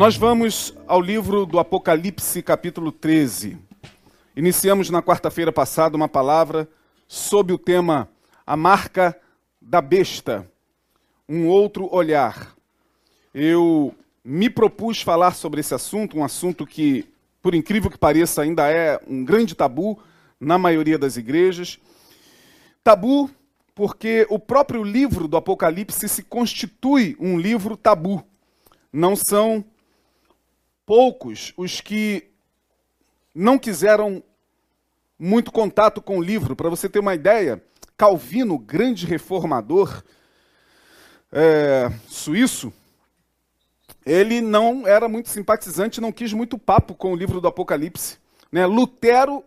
Nós 0.00 0.16
vamos 0.16 0.74
ao 0.86 0.98
livro 0.98 1.44
do 1.44 1.58
Apocalipse, 1.58 2.42
capítulo 2.42 2.90
13. 2.90 3.58
Iniciamos 4.34 4.88
na 4.88 5.02
quarta-feira 5.02 5.52
passada 5.52 5.94
uma 5.94 6.08
palavra 6.08 6.66
sob 7.06 7.52
o 7.52 7.58
tema 7.58 8.08
A 8.46 8.56
Marca 8.56 9.14
da 9.60 9.82
Besta, 9.82 10.50
um 11.28 11.46
outro 11.48 11.86
olhar. 11.94 12.56
Eu 13.34 13.94
me 14.24 14.48
propus 14.48 15.02
falar 15.02 15.34
sobre 15.34 15.60
esse 15.60 15.74
assunto, 15.74 16.16
um 16.16 16.24
assunto 16.24 16.66
que, 16.66 17.06
por 17.42 17.54
incrível 17.54 17.90
que 17.90 17.98
pareça, 17.98 18.40
ainda 18.40 18.70
é 18.70 18.98
um 19.06 19.22
grande 19.22 19.54
tabu 19.54 19.98
na 20.40 20.56
maioria 20.56 20.98
das 20.98 21.18
igrejas. 21.18 21.78
Tabu 22.82 23.28
porque 23.74 24.26
o 24.30 24.38
próprio 24.38 24.82
livro 24.82 25.28
do 25.28 25.36
Apocalipse 25.36 26.08
se 26.08 26.22
constitui 26.22 27.18
um 27.20 27.38
livro 27.38 27.76
tabu. 27.76 28.24
Não 28.90 29.14
são 29.14 29.62
poucos 30.90 31.52
os 31.56 31.80
que 31.80 32.32
não 33.32 33.60
quiseram 33.60 34.24
muito 35.16 35.52
contato 35.52 36.02
com 36.02 36.18
o 36.18 36.20
livro. 36.20 36.56
Para 36.56 36.68
você 36.68 36.88
ter 36.88 36.98
uma 36.98 37.14
ideia, 37.14 37.62
Calvino, 37.96 38.58
grande 38.58 39.06
reformador 39.06 40.02
é, 41.30 41.92
suíço, 42.08 42.72
ele 44.04 44.40
não 44.40 44.84
era 44.84 45.08
muito 45.08 45.28
simpatizante, 45.28 46.00
não 46.00 46.10
quis 46.10 46.32
muito 46.32 46.58
papo 46.58 46.92
com 46.96 47.12
o 47.12 47.16
livro 47.16 47.40
do 47.40 47.46
Apocalipse. 47.46 48.18
Né? 48.50 48.66
Lutero 48.66 49.44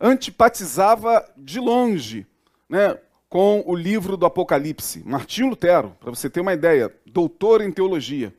antipatizava 0.00 1.24
de 1.36 1.60
longe 1.60 2.26
né, 2.68 2.98
com 3.28 3.62
o 3.64 3.76
livro 3.76 4.16
do 4.16 4.26
Apocalipse. 4.26 5.04
Martinho 5.06 5.50
Lutero, 5.50 5.96
para 6.00 6.10
você 6.10 6.28
ter 6.28 6.40
uma 6.40 6.52
ideia, 6.52 6.92
doutor 7.06 7.60
em 7.60 7.70
teologia. 7.70 8.34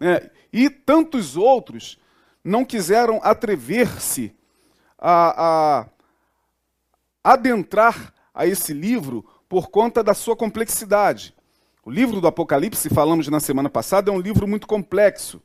Né? 0.00 0.30
E 0.52 0.68
tantos 0.68 1.36
outros 1.36 2.00
não 2.42 2.64
quiseram 2.64 3.20
atrever-se 3.22 4.34
a, 4.98 5.82
a 5.82 7.32
adentrar 7.32 8.12
a 8.34 8.46
esse 8.46 8.72
livro 8.72 9.24
por 9.48 9.68
conta 9.68 10.02
da 10.02 10.14
sua 10.14 10.34
complexidade. 10.34 11.34
O 11.84 11.90
livro 11.90 12.20
do 12.20 12.26
Apocalipse, 12.26 12.88
falamos 12.88 13.28
na 13.28 13.40
semana 13.40 13.68
passada, 13.68 14.10
é 14.10 14.14
um 14.14 14.20
livro 14.20 14.46
muito 14.48 14.66
complexo. 14.66 15.42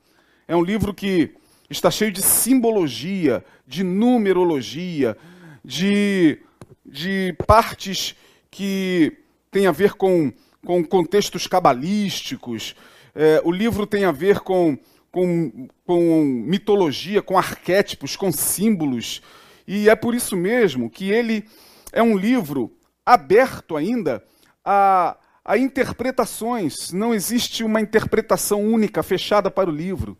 É 0.47 0.55
um 0.55 0.63
livro 0.63 0.93
que 0.93 1.35
está 1.69 1.89
cheio 1.89 2.11
de 2.11 2.21
simbologia, 2.21 3.43
de 3.65 3.83
numerologia, 3.83 5.17
de, 5.63 6.39
de 6.85 7.35
partes 7.47 8.15
que 8.51 9.17
têm 9.49 9.65
a 9.65 9.71
ver 9.71 9.93
com, 9.93 10.31
com 10.63 10.83
contextos 10.85 11.47
cabalísticos. 11.47 12.75
É, 13.15 13.41
o 13.43 13.51
livro 13.51 13.87
tem 13.87 14.03
a 14.05 14.11
ver 14.11 14.41
com 14.41 14.77
com, 15.15 15.69
com 15.85 16.25
mitologia, 16.25 17.21
com 17.21 17.37
arquétipos, 17.37 18.17
com 18.17 18.33
símbolos. 18.33 19.21
E 19.65 19.87
é 19.87 19.95
por 19.95 20.13
isso 20.13 20.35
mesmo 20.35 20.89
que 20.89 21.09
ele 21.09 21.47
é 21.93 22.03
um 22.03 22.17
livro 22.17 22.69
aberto 23.05 23.77
ainda 23.77 24.21
a, 24.63 25.15
a 25.45 25.57
interpretações. 25.57 26.91
Não 26.91 27.13
existe 27.13 27.63
uma 27.63 27.79
interpretação 27.79 28.61
única, 28.61 29.01
fechada 29.01 29.49
para 29.49 29.69
o 29.69 29.73
livro. 29.73 30.17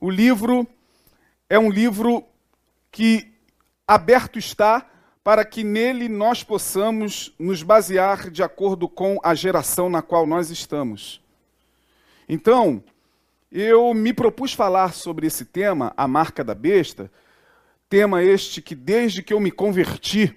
O 0.00 0.08
livro 0.08 0.66
é 1.50 1.58
um 1.58 1.68
livro 1.68 2.24
que 2.90 3.34
aberto 3.86 4.38
está 4.38 4.88
para 5.22 5.44
que 5.44 5.62
nele 5.62 6.08
nós 6.08 6.42
possamos 6.42 7.34
nos 7.38 7.62
basear 7.62 8.30
de 8.30 8.42
acordo 8.42 8.88
com 8.88 9.18
a 9.22 9.34
geração 9.34 9.90
na 9.90 10.00
qual 10.00 10.26
nós 10.26 10.48
estamos. 10.48 11.22
Então, 12.28 12.82
eu 13.50 13.92
me 13.92 14.12
propus 14.12 14.52
falar 14.52 14.94
sobre 14.94 15.26
esse 15.26 15.44
tema, 15.44 15.92
a 15.96 16.06
marca 16.06 16.42
da 16.42 16.54
besta, 16.54 17.10
tema 17.88 18.22
este 18.22 18.62
que 18.62 18.74
desde 18.74 19.22
que 19.22 19.34
eu 19.34 19.40
me 19.40 19.50
converti 19.50 20.34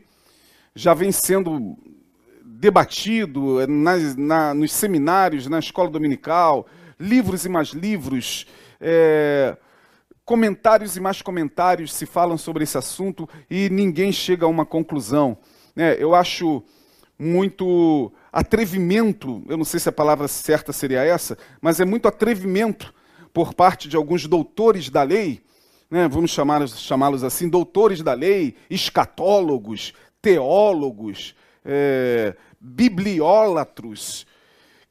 já 0.75 0.93
vem 0.93 1.11
sendo 1.11 1.77
debatido 2.43 3.65
nas, 3.67 4.15
na, 4.15 4.53
nos 4.53 4.73
seminários, 4.73 5.47
na 5.47 5.59
escola 5.59 5.89
dominical, 5.89 6.67
livros 6.99 7.45
e 7.45 7.49
mais 7.49 7.69
livros, 7.69 8.45
é, 8.81 9.55
comentários 10.25 10.97
e 10.97 10.99
mais 10.99 11.21
comentários 11.21 11.93
se 11.93 12.05
falam 12.05 12.37
sobre 12.37 12.63
esse 12.63 12.77
assunto 12.77 13.29
e 13.49 13.69
ninguém 13.69 14.11
chega 14.11 14.45
a 14.45 14.49
uma 14.49 14.65
conclusão. 14.65 15.37
É, 15.77 15.95
eu 15.97 16.15
acho 16.15 16.63
muito 17.17 18.11
atrevimento, 18.35 19.41
eu 19.47 19.55
não 19.55 19.63
sei 19.63 19.79
se 19.79 19.87
a 19.87 19.93
palavra 19.93 20.27
certa 20.27 20.73
seria 20.73 21.01
essa, 21.01 21.37
mas 21.61 21.79
é 21.79 21.85
muito 21.85 22.05
atrevimento 22.05 22.93
por 23.33 23.53
parte 23.53 23.87
de 23.87 23.95
alguns 23.95 24.27
doutores 24.27 24.89
da 24.89 25.03
lei, 25.03 25.41
né, 25.89 26.05
vamos 26.09 26.31
chamá-los 26.31 27.23
assim, 27.23 27.47
doutores 27.47 28.01
da 28.01 28.11
lei, 28.11 28.55
escatólogos, 28.69 29.93
teólogos, 30.21 31.33
é, 31.63 32.35
bibliólatros, 32.59 34.27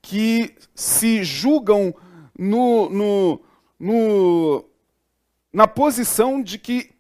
que 0.01 0.55
se 0.75 1.23
julgam 1.23 1.95
no, 2.39 2.89
no, 2.89 3.43
no, 3.79 4.65
na 5.53 5.69
posição 5.69 6.43
de 6.43 6.59
que 6.59 6.93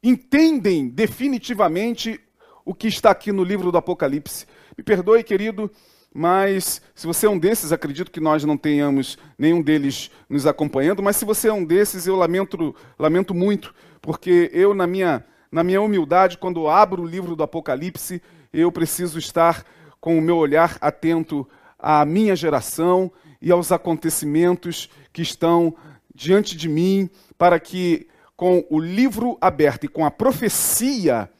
entendem 0.00 0.88
definitivamente 0.88 2.20
o 2.64 2.72
que 2.72 2.86
está 2.86 3.10
aqui 3.10 3.32
no 3.32 3.42
livro 3.42 3.72
do 3.72 3.78
Apocalipse. 3.78 4.46
Me 4.76 4.84
perdoe, 4.84 5.24
querido, 5.24 5.70
mas 6.12 6.82
se 6.94 7.06
você 7.06 7.24
é 7.24 7.30
um 7.30 7.38
desses, 7.38 7.72
acredito 7.72 8.10
que 8.10 8.20
nós 8.20 8.44
não 8.44 8.58
tenhamos 8.58 9.16
nenhum 9.38 9.62
deles 9.62 10.10
nos 10.28 10.46
acompanhando, 10.46 11.02
mas 11.02 11.16
se 11.16 11.24
você 11.24 11.48
é 11.48 11.52
um 11.52 11.64
desses, 11.64 12.06
eu 12.06 12.14
lamento, 12.14 12.76
lamento 12.98 13.34
muito, 13.34 13.74
porque 14.02 14.50
eu, 14.52 14.74
na 14.74 14.86
minha, 14.86 15.24
na 15.50 15.64
minha 15.64 15.80
humildade, 15.80 16.36
quando 16.36 16.68
abro 16.68 17.02
o 17.02 17.06
livro 17.06 17.34
do 17.34 17.42
Apocalipse, 17.42 18.20
eu 18.52 18.70
preciso 18.70 19.18
estar 19.18 19.64
com 19.98 20.18
o 20.18 20.20
meu 20.20 20.36
olhar 20.36 20.76
atento 20.78 21.48
à 21.78 22.04
minha 22.04 22.36
geração 22.36 23.10
e 23.40 23.50
aos 23.50 23.72
acontecimentos 23.72 24.90
que 25.10 25.22
estão 25.22 25.74
diante 26.14 26.54
de 26.54 26.68
mim, 26.68 27.08
para 27.38 27.58
que, 27.58 28.08
com 28.36 28.62
o 28.68 28.78
livro 28.78 29.38
aberto 29.40 29.84
e 29.84 29.88
com 29.88 30.04
a 30.04 30.10
profecia 30.10 31.30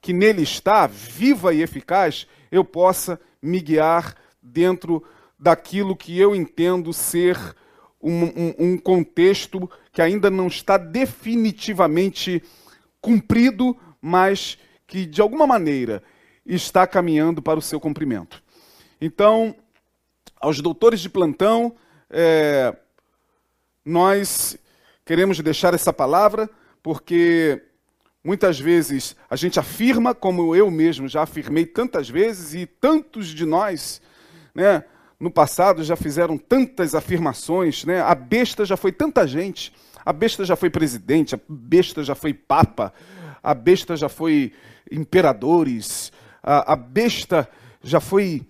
que 0.00 0.12
nele 0.12 0.42
está, 0.42 0.86
viva 0.86 1.52
e 1.52 1.62
eficaz, 1.62 2.26
eu 2.50 2.64
possa 2.64 3.20
me 3.40 3.60
guiar 3.60 4.14
dentro 4.42 5.02
daquilo 5.38 5.96
que 5.96 6.18
eu 6.18 6.34
entendo 6.34 6.92
ser 6.92 7.38
um, 8.02 8.24
um, 8.24 8.54
um, 8.58 8.78
contexto 8.78 9.70
que 9.92 10.02
ainda 10.02 10.30
não 10.30 10.46
está 10.46 10.76
definitivamente 10.76 12.42
cumprido, 13.00 13.76
mas 14.00 14.58
que 14.86 15.06
de 15.06 15.20
alguma 15.20 15.46
maneira 15.46 16.02
está 16.44 16.86
caminhando 16.86 17.40
para 17.40 17.58
o 17.58 17.62
seu 17.62 17.78
cumprimento. 17.78 18.42
Então, 19.00 19.54
aos 20.40 20.60
doutores 20.60 21.00
de 21.00 21.08
plantão, 21.08 21.74
é, 22.08 22.74
nós 23.84 24.58
queremos 25.04 25.38
deixar 25.40 25.74
essa 25.74 25.92
palavra 25.92 26.48
porque 26.82 27.62
Muitas 28.22 28.60
vezes 28.60 29.16
a 29.30 29.36
gente 29.36 29.58
afirma, 29.58 30.14
como 30.14 30.54
eu 30.54 30.70
mesmo 30.70 31.08
já 31.08 31.22
afirmei 31.22 31.64
tantas 31.64 32.08
vezes, 32.08 32.52
e 32.54 32.66
tantos 32.66 33.28
de 33.28 33.46
nós, 33.46 34.02
né, 34.54 34.84
no 35.18 35.30
passado 35.30 35.82
já 35.82 35.96
fizeram 35.96 36.36
tantas 36.36 36.94
afirmações, 36.94 37.84
né? 37.84 38.00
A 38.00 38.14
besta 38.14 38.64
já 38.64 38.76
foi 38.76 38.92
tanta 38.92 39.26
gente, 39.26 39.72
a 40.04 40.12
besta 40.12 40.44
já 40.44 40.56
foi 40.56 40.70
presidente, 40.70 41.34
a 41.34 41.40
besta 41.48 42.02
já 42.02 42.14
foi 42.14 42.34
papa, 42.34 42.92
a 43.42 43.54
besta 43.54 43.96
já 43.96 44.08
foi 44.08 44.52
imperadores, 44.90 46.12
a, 46.42 46.72
a 46.72 46.76
besta 46.76 47.48
já 47.82 48.00
foi 48.00 48.46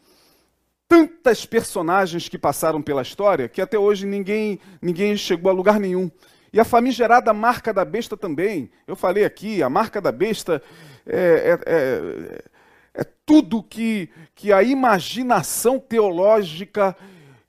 tantas 0.88 1.46
personagens 1.46 2.28
que 2.28 2.36
passaram 2.36 2.82
pela 2.82 3.02
história 3.02 3.48
que 3.48 3.60
até 3.60 3.78
hoje 3.78 4.04
ninguém 4.06 4.58
ninguém 4.82 5.16
chegou 5.16 5.50
a 5.50 5.54
lugar 5.54 5.78
nenhum. 5.78 6.10
E 6.52 6.58
a 6.58 6.64
famigerada 6.64 7.32
marca 7.32 7.72
da 7.72 7.84
besta 7.84 8.16
também. 8.16 8.70
Eu 8.86 8.96
falei 8.96 9.24
aqui, 9.24 9.62
a 9.62 9.70
marca 9.70 10.00
da 10.00 10.10
besta 10.10 10.62
é, 11.06 11.16
é, 11.16 11.58
é, 11.66 12.44
é 12.94 13.04
tudo 13.24 13.62
que, 13.62 14.10
que 14.34 14.52
a 14.52 14.62
imaginação 14.62 15.78
teológica 15.78 16.96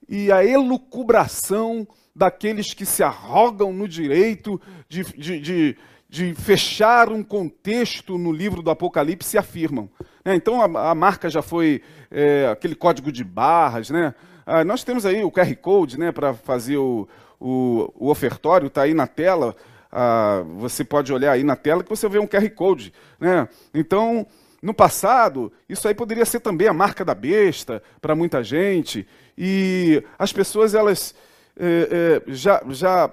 e 0.08 0.30
a 0.30 0.44
elucubração 0.44 1.86
daqueles 2.14 2.74
que 2.74 2.84
se 2.84 3.02
arrogam 3.02 3.72
no 3.72 3.88
direito 3.88 4.60
de, 4.88 5.02
de, 5.04 5.40
de, 5.40 5.76
de 6.08 6.34
fechar 6.34 7.08
um 7.08 7.22
contexto 7.22 8.18
no 8.18 8.30
livro 8.30 8.62
do 8.62 8.70
Apocalipse 8.70 9.38
afirmam. 9.38 9.88
Né? 10.24 10.34
Então 10.34 10.60
a, 10.60 10.90
a, 10.90 10.94
marca 10.94 11.30
já 11.30 11.42
foi 11.42 11.82
é, 12.10 12.48
aquele 12.52 12.74
código 12.74 13.10
de 13.10 13.24
barras. 13.24 13.90
Né? 13.90 14.14
Ah, 14.44 14.64
nós 14.64 14.84
temos 14.84 15.06
aí 15.06 15.24
o 15.24 15.30
QR 15.30 15.54
Code 15.56 15.98
né, 15.98 16.12
para 16.12 16.34
fazer 16.34 16.76
o, 16.76 17.08
o, 17.42 17.92
o 17.96 18.08
ofertório 18.08 18.68
está 18.68 18.82
aí 18.82 18.94
na 18.94 19.06
tela, 19.08 19.56
ah, 19.90 20.44
você 20.58 20.84
pode 20.84 21.12
olhar 21.12 21.32
aí 21.32 21.42
na 21.42 21.56
tela 21.56 21.82
que 21.82 21.90
você 21.90 22.08
vê 22.08 22.20
um 22.20 22.26
QR 22.26 22.48
Code. 22.50 22.92
Né? 23.18 23.48
Então, 23.74 24.24
no 24.62 24.72
passado, 24.72 25.52
isso 25.68 25.88
aí 25.88 25.94
poderia 25.94 26.24
ser 26.24 26.38
também 26.38 26.68
a 26.68 26.72
marca 26.72 27.04
da 27.04 27.14
besta 27.14 27.82
para 28.00 28.14
muita 28.14 28.44
gente. 28.44 29.06
E 29.36 30.02
as 30.16 30.32
pessoas, 30.32 30.72
elas, 30.72 31.14
é, 31.58 32.22
é, 32.28 32.32
já, 32.32 32.62
já 32.68 33.10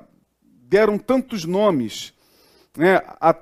deram 0.68 1.00
tantos 1.00 1.44
nomes 1.44 2.14
né, 2.78 3.02
a 3.20 3.36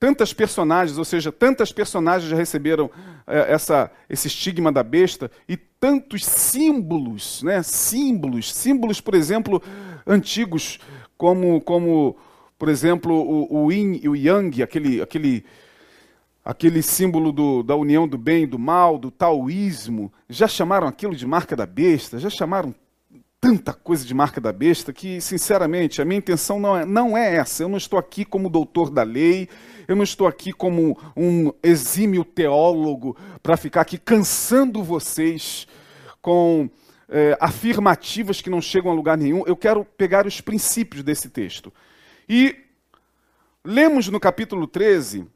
tantas 0.00 0.32
personagens, 0.32 0.96
ou 0.96 1.04
seja, 1.04 1.30
tantas 1.30 1.70
personagens 1.70 2.30
já 2.30 2.34
receberam 2.34 2.90
é, 3.26 3.52
essa, 3.52 3.92
esse 4.08 4.28
estigma 4.28 4.72
da 4.72 4.82
besta 4.82 5.30
e 5.46 5.58
tantos 5.58 6.24
símbolos, 6.24 7.42
né, 7.42 7.62
símbolos, 7.62 8.52
símbolos, 8.52 8.98
por 8.98 9.14
exemplo, 9.14 9.62
antigos, 10.06 10.80
como, 11.18 11.60
como 11.60 12.16
por 12.58 12.70
exemplo, 12.70 13.14
o, 13.14 13.66
o 13.66 13.70
yin 13.70 14.00
e 14.02 14.08
o 14.08 14.16
yang, 14.16 14.62
aquele, 14.62 15.02
aquele, 15.02 15.44
aquele 16.42 16.80
símbolo 16.80 17.30
do, 17.30 17.62
da 17.62 17.76
união 17.76 18.08
do 18.08 18.16
bem 18.16 18.44
e 18.44 18.46
do 18.46 18.58
mal, 18.58 18.98
do 18.98 19.10
taoísmo, 19.10 20.10
já 20.30 20.48
chamaram 20.48 20.88
aquilo 20.88 21.14
de 21.14 21.26
marca 21.26 21.54
da 21.54 21.66
besta, 21.66 22.18
já 22.18 22.30
chamaram 22.30 22.74
tanta 23.40 23.72
coisa 23.72 24.04
de 24.04 24.12
marca 24.12 24.40
da 24.40 24.52
besta 24.52 24.92
que, 24.92 25.20
sinceramente, 25.20 26.02
a 26.02 26.04
minha 26.04 26.18
intenção 26.18 26.60
não 26.60 26.76
é, 26.76 26.84
não 26.84 27.16
é 27.16 27.36
essa. 27.36 27.62
Eu 27.62 27.68
não 27.68 27.78
estou 27.78 27.98
aqui 27.98 28.24
como 28.24 28.50
doutor 28.50 28.90
da 28.90 29.02
lei, 29.02 29.48
eu 29.88 29.96
não 29.96 30.04
estou 30.04 30.26
aqui 30.26 30.52
como 30.52 30.98
um 31.16 31.50
exímio 31.62 32.22
teólogo 32.22 33.16
para 33.42 33.56
ficar 33.56 33.80
aqui 33.80 33.96
cansando 33.96 34.84
vocês 34.84 35.66
com 36.20 36.68
é, 37.08 37.36
afirmativas 37.40 38.42
que 38.42 38.50
não 38.50 38.60
chegam 38.60 38.92
a 38.92 38.94
lugar 38.94 39.16
nenhum. 39.16 39.42
Eu 39.46 39.56
quero 39.56 39.84
pegar 39.84 40.26
os 40.26 40.40
princípios 40.40 41.02
desse 41.02 41.30
texto. 41.30 41.72
E 42.28 42.56
lemos 43.64 44.08
no 44.08 44.20
capítulo 44.20 44.66
13 44.66 45.26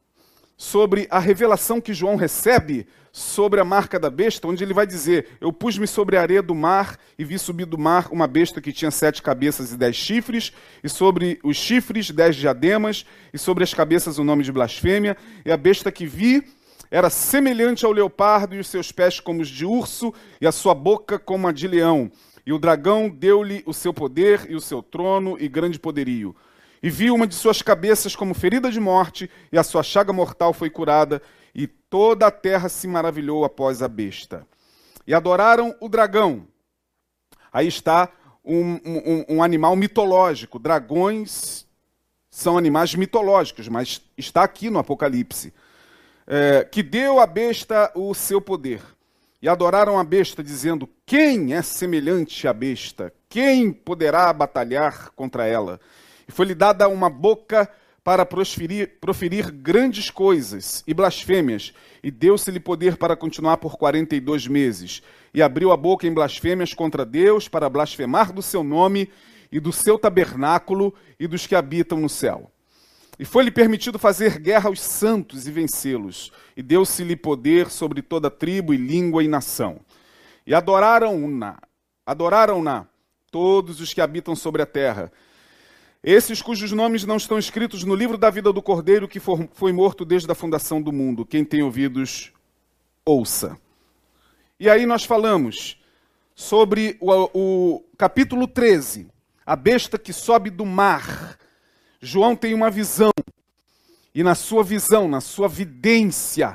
sobre 0.56 1.06
a 1.11 1.19
revelação 1.19 1.81
que 1.81 1.95
João 1.95 2.17
recebe 2.17 2.87
sobre 3.12 3.61
a 3.61 3.65
marca 3.65 3.99
da 3.99 4.11
besta, 4.11 4.49
onde 4.49 4.65
ele 4.65 4.75
vai 4.75 4.87
dizer: 4.87 5.29
Eu 5.41 5.53
pus-me 5.53 5.87
sobre 5.87 6.17
a 6.17 6.21
areia 6.21 6.43
do 6.43 6.55
mar 6.55 6.99
e 7.19 7.25
vi 7.25 7.39
subir 7.39 7.65
do 7.65 7.79
mar 7.79 8.09
uma 8.11 8.27
besta 8.27 8.61
que 8.61 8.73
tinha 8.73 8.91
sete 8.91 9.23
cabeças 9.23 9.73
e 9.73 9.77
dez 9.77 9.95
chifres, 9.95 10.53
e 10.83 10.89
sobre 10.89 11.39
os 11.45 11.56
chifres 11.56 12.11
dez 12.11 12.37
diademas, 12.37 13.06
e 13.33 13.39
sobre 13.39 13.62
as 13.62 13.73
cabeças 13.73 14.19
o 14.19 14.25
nome 14.25 14.43
de 14.43 14.53
blasfêmia, 14.53 15.17
e 15.45 15.53
a 15.53 15.56
besta 15.56 15.93
que 15.93 16.06
vi 16.06 16.43
era 16.91 17.09
semelhante 17.09 17.85
ao 17.85 17.93
leopardo, 17.93 18.55
e 18.55 18.59
os 18.59 18.67
seus 18.67 18.91
pés 18.91 19.21
como 19.21 19.43
os 19.43 19.49
de 19.49 19.65
urso, 19.65 20.12
e 20.41 20.47
a 20.47 20.53
sua 20.53 20.75
boca 20.75 21.19
como 21.19 21.47
a 21.47 21.53
de 21.53 21.69
leão. 21.69 22.11
E 22.47 22.53
o 22.53 22.59
dragão 22.59 23.09
deu-lhe 23.09 23.62
o 23.65 23.73
seu 23.73 23.95
poder 23.95 24.47
e 24.51 24.55
o 24.55 24.61
seu 24.61 24.83
trono 24.83 25.37
e 25.41 25.49
grande 25.49 25.79
poderio 25.79 26.37
e 26.85 26.91
viu 26.91 27.15
uma 27.15 27.27
de 27.27 27.35
suas 27.35 27.63
cabeças 27.63 28.15
como 28.15 28.35
ferida 28.35 28.71
de 28.71 28.79
morte, 28.79 29.31
e 29.51 29.57
a 29.57 29.63
sua 29.63 29.83
chaga 29.83 30.13
mortal 30.13 30.53
foi 30.53 30.69
curada, 30.69 31.23
e 31.55 31.67
toda 31.67 32.27
a 32.27 32.31
terra 32.31 32.69
se 32.69 32.87
maravilhou 32.87 33.43
após 33.43 33.81
a 33.81 33.89
besta. 33.89 34.47
E 35.07 35.15
adoraram 35.15 35.75
o 35.81 35.89
dragão. 35.89 36.47
Aí 37.51 37.69
está 37.69 38.11
um, 38.45 38.75
um, 38.85 39.25
um 39.37 39.43
animal 39.43 39.75
mitológico. 39.75 40.59
Dragões 40.59 41.67
são 42.29 42.59
animais 42.59 42.95
mitológicos, 42.95 43.67
mas 43.67 44.03
está 44.19 44.43
aqui 44.43 44.69
no 44.69 44.79
Apocalipse. 44.79 45.55
É, 46.27 46.69
que 46.71 46.83
deu 46.83 47.19
à 47.19 47.27
besta 47.27 47.91
o 47.95 48.13
seu 48.13 48.43
poder. 48.43 48.83
E 49.41 49.49
adoraram 49.49 49.99
a 49.99 50.05
besta, 50.05 50.45
dizendo: 50.45 50.87
Quem 51.07 51.55
é 51.55 51.63
semelhante 51.63 52.47
à 52.47 52.53
besta? 52.53 53.11
Quem 53.27 53.73
poderá 53.73 54.31
batalhar 54.35 55.13
contra 55.13 55.47
ela? 55.47 55.81
E 56.29 56.32
foi-lhe 56.32 56.55
dada 56.55 56.88
uma 56.88 57.11
boca 57.11 57.71
para 58.03 58.26
proferir, 58.26 58.99
proferir 59.00 59.50
grandes 59.50 60.11
coisas 60.11 60.85
e 60.87 60.93
blasfêmias, 60.93 61.73
e 62.03 62.11
deu-se-lhe 62.11 62.61
poder 62.61 62.99
para 62.99 63.17
continuar 63.17 63.56
por 63.56 63.76
quarenta 63.79 64.15
e 64.15 64.21
dois 64.21 64.47
meses. 64.47 65.03
E 65.32 65.43
abriu 65.43 65.73
a 65.73 65.76
boca 65.76 66.06
em 66.06 66.12
blasfêmias 66.12 66.75
contra 66.75 67.06
Deus, 67.06 67.49
para 67.49 67.71
blasfemar 67.71 68.31
do 68.31 68.43
seu 68.43 68.62
nome 68.62 69.11
e 69.50 69.59
do 69.59 69.73
seu 69.73 69.99
tabernáculo 69.99 70.94
e 71.19 71.26
dos 71.26 71.47
que 71.47 71.55
habitam 71.55 71.99
no 71.99 72.09
céu. 72.09 72.50
E 73.19 73.25
foi-lhe 73.25 73.50
permitido 73.50 73.99
fazer 73.99 74.38
guerra 74.38 74.69
aos 74.69 74.81
santos 74.81 75.47
e 75.47 75.50
vencê-los, 75.50 76.32
e 76.56 76.62
deu-se-lhe 76.62 77.17
poder 77.17 77.70
sobre 77.70 78.03
toda 78.03 78.31
tribo 78.31 78.75
e 78.75 78.77
língua 78.77 79.23
e 79.23 79.29
nação. 79.29 79.81
E 80.47 80.55
adoraram-na, 80.55 81.56
adoraram-na 82.05 82.87
todos 83.31 83.81
os 83.81 83.94
que 83.94 84.00
habitam 84.00 84.37
sobre 84.37 84.61
a 84.61 84.67
terra, 84.67 85.11
esses 86.06 86.43
cujos 86.43 86.71
nomes 86.71 87.06
não 87.06 87.17
estão 87.17 87.39
escritos 87.39 87.83
no 87.83 87.95
livro 87.95 88.19
da 88.19 88.29
vida 88.29 88.53
do 88.53 88.61
Cordeiro 88.61 89.09
que 89.09 89.19
foi 89.19 89.73
morto 89.73 90.05
desde 90.05 90.31
a 90.31 90.35
fundação 90.35 90.83
do 90.83 90.93
mundo. 90.93 91.25
Quem 91.25 91.43
tem 91.43 91.62
ouvidos, 91.62 92.31
ouça. 93.06 93.59
E 94.61 94.69
aí 94.69 94.85
nós 94.85 95.05
falamos 95.05 95.81
sobre 96.35 96.99
o, 97.01 97.31
o 97.33 97.85
capítulo 97.97 98.47
13, 98.47 99.09
a 99.47 99.56
besta 99.56 99.99
que 99.99 100.12
sobe 100.12 100.51
do 100.51 100.67
mar. 100.67 101.39
João 102.03 102.37
tem 102.37 102.53
uma 102.53 102.71
visão, 102.71 103.12
e 104.15 104.23
na 104.23 104.35
sua 104.35 104.62
visão, 104.62 105.09
na 105.09 105.23
sua 105.23 105.49
vidência, 105.49 106.55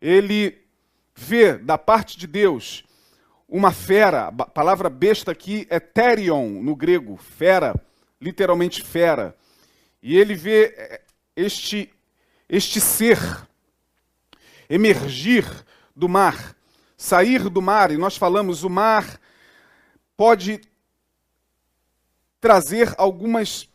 ele 0.00 0.56
vê 1.14 1.58
da 1.58 1.76
parte 1.76 2.16
de 2.16 2.26
Deus 2.26 2.82
uma 3.46 3.72
fera, 3.72 4.28
a 4.28 4.46
palavra 4.46 4.88
besta 4.88 5.32
aqui 5.32 5.66
é 5.68 5.78
terion 5.78 6.62
no 6.62 6.74
grego, 6.74 7.18
fera 7.18 7.74
literalmente 8.24 8.82
fera. 8.82 9.36
E 10.02 10.16
ele 10.16 10.34
vê 10.34 10.74
eh, 10.76 11.00
este, 11.36 11.92
este 12.48 12.80
ser 12.80 13.18
emergir 14.68 15.44
do 15.94 16.08
mar, 16.08 16.56
sair 16.96 17.50
do 17.50 17.60
mar, 17.60 17.90
e 17.90 17.98
nós 17.98 18.16
falamos, 18.16 18.64
o 18.64 18.70
mar 18.70 19.20
pode 20.16 20.60
trazer 22.40 22.94
algumas 22.96 23.68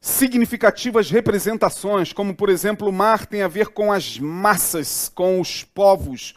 significativas 0.00 1.10
representações, 1.10 2.12
como 2.12 2.34
por 2.34 2.48
exemplo, 2.48 2.88
o 2.88 2.92
mar 2.92 3.26
tem 3.26 3.42
a 3.42 3.48
ver 3.48 3.68
com 3.68 3.92
as 3.92 4.18
massas, 4.18 5.12
com 5.14 5.38
os 5.38 5.64
povos, 5.64 6.34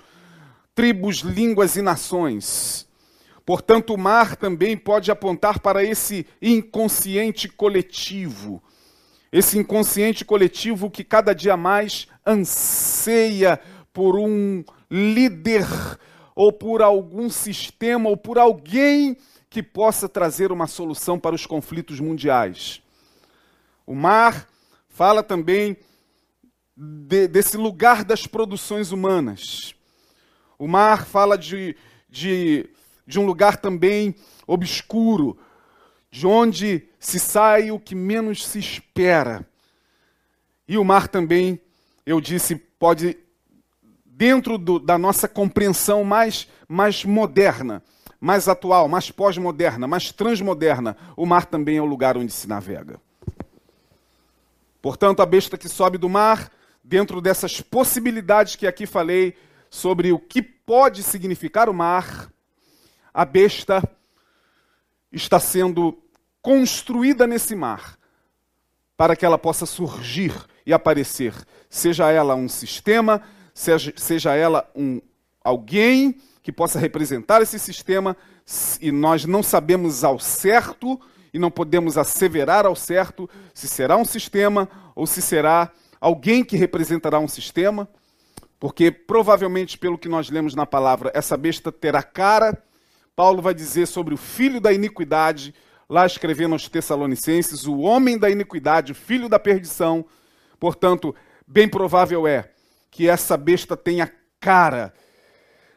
tribos, 0.76 1.20
línguas 1.20 1.78
e 1.78 1.82
nações. 1.82 2.85
Portanto, 3.46 3.94
o 3.94 3.98
mar 3.98 4.36
também 4.36 4.76
pode 4.76 5.12
apontar 5.12 5.60
para 5.60 5.84
esse 5.84 6.26
inconsciente 6.42 7.48
coletivo. 7.48 8.62
Esse 9.32 9.60
inconsciente 9.60 10.26
coletivo 10.26 10.90
que 10.90 11.04
cada 11.04 11.34
dia 11.34 11.56
mais 11.56 12.08
anseia 12.26 13.60
por 13.94 14.18
um 14.18 14.64
líder, 14.90 15.66
ou 16.36 16.52
por 16.52 16.82
algum 16.82 17.30
sistema, 17.30 18.10
ou 18.10 18.18
por 18.18 18.40
alguém 18.40 19.16
que 19.50 19.62
possa 19.62 20.10
trazer 20.10 20.52
uma 20.52 20.68
solução 20.68 21.20
para 21.20 21.36
os 21.36 21.46
conflitos 21.46 22.00
mundiais. 22.00 22.82
O 23.86 23.94
mar 23.94 24.48
fala 24.90 25.22
também 25.22 25.78
de, 26.76 27.28
desse 27.28 27.58
lugar 27.58 28.04
das 28.04 28.26
produções 28.26 28.92
humanas. 28.92 29.76
O 30.58 30.68
mar 30.68 31.06
fala 31.06 31.38
de, 31.38 31.76
de 32.10 32.70
de 33.06 33.20
um 33.20 33.26
lugar 33.26 33.58
também 33.58 34.16
obscuro, 34.48 35.38
de 36.10 36.26
onde 36.26 36.88
se 37.00 37.20
sai 37.20 37.72
o 37.72 37.80
que 37.80 37.94
menos 37.94 38.46
se 38.46 38.60
espera. 38.60 39.46
E 40.68 40.78
o 40.78 40.84
mar 40.84 41.08
também, 41.08 41.60
eu 42.06 42.20
disse, 42.20 42.56
pode, 42.56 43.18
dentro 44.06 44.58
do, 44.58 44.80
da 44.80 44.98
nossa 44.98 45.28
compreensão 45.28 46.04
mais, 46.04 46.48
mais 46.68 47.04
moderna, 47.04 47.84
mais 48.20 48.48
atual, 48.48 48.88
mais 48.88 49.12
pós-moderna, 49.12 49.88
mais 49.88 50.12
transmoderna, 50.12 50.98
o 51.16 51.26
mar 51.26 51.46
também 51.46 51.78
é 51.78 51.82
o 51.82 51.86
lugar 51.86 52.18
onde 52.18 52.32
se 52.32 52.48
navega. 52.48 53.00
Portanto, 54.82 55.22
a 55.22 55.26
besta 55.26 55.58
que 55.58 55.68
sobe 55.68 55.98
do 55.98 56.08
mar, 56.08 56.52
dentro 56.84 57.20
dessas 57.20 57.60
possibilidades 57.60 58.56
que 58.56 58.68
aqui 58.68 58.86
falei 58.86 59.36
sobre 59.70 60.12
o 60.12 60.20
que 60.20 60.42
pode 60.42 61.04
significar 61.04 61.68
o 61.70 61.74
mar, 61.74 62.32
a 63.16 63.24
besta 63.24 63.82
está 65.10 65.40
sendo 65.40 65.98
construída 66.42 67.26
nesse 67.26 67.56
mar 67.56 67.98
para 68.98 69.16
que 69.16 69.26
ela 69.26 69.38
possa 69.38 69.66
surgir 69.66 70.34
e 70.66 70.74
aparecer, 70.74 71.34
seja 71.70 72.12
ela 72.12 72.36
um 72.36 72.50
sistema, 72.50 73.22
seja, 73.54 73.94
seja 73.96 74.36
ela 74.36 74.70
um 74.76 75.00
alguém 75.42 76.20
que 76.44 76.52
possa 76.52 76.78
representar 76.78 77.42
esse 77.42 77.58
sistema, 77.58 78.18
e 78.82 78.92
nós 78.92 79.24
não 79.24 79.42
sabemos 79.42 80.04
ao 80.04 80.20
certo 80.20 81.00
e 81.34 81.40
não 81.40 81.50
podemos 81.50 81.98
asseverar 81.98 82.66
ao 82.66 82.76
certo 82.76 83.30
se 83.54 83.68
será 83.68 83.96
um 83.96 84.06
sistema 84.06 84.68
ou 84.94 85.08
se 85.08 85.22
será 85.22 85.72
alguém 86.02 86.44
que 86.44 86.58
representará 86.58 87.18
um 87.18 87.28
sistema, 87.28 87.88
porque 88.60 88.92
provavelmente, 88.92 89.78
pelo 89.78 89.98
que 89.98 90.10
nós 90.10 90.30
lemos 90.30 90.54
na 90.54 90.66
palavra, 90.66 91.12
essa 91.14 91.38
besta 91.38 91.72
terá 91.72 92.04
cara 92.04 92.62
Paulo 93.16 93.42
vai 93.42 93.54
dizer 93.54 93.86
sobre 93.86 94.14
o 94.14 94.18
filho 94.18 94.60
da 94.60 94.74
iniquidade, 94.74 95.56
lá 95.90 96.06
escrevendo 96.06 96.54
aos 96.54 96.68
Tessalonicenses, 96.68 97.66
o 97.66 97.80
homem 97.80 98.18
da 98.18 98.30
iniquidade, 98.30 98.92
o 98.92 98.96
filho 98.96 99.30
da 99.30 99.40
perdição. 99.40 100.06
Portanto, 100.60 101.16
bem 101.48 101.70
provável 101.70 102.28
é 102.28 102.50
que 102.92 103.08
essa 103.08 103.38
besta 103.38 103.78
tenha 103.78 104.12
cara. 104.40 104.94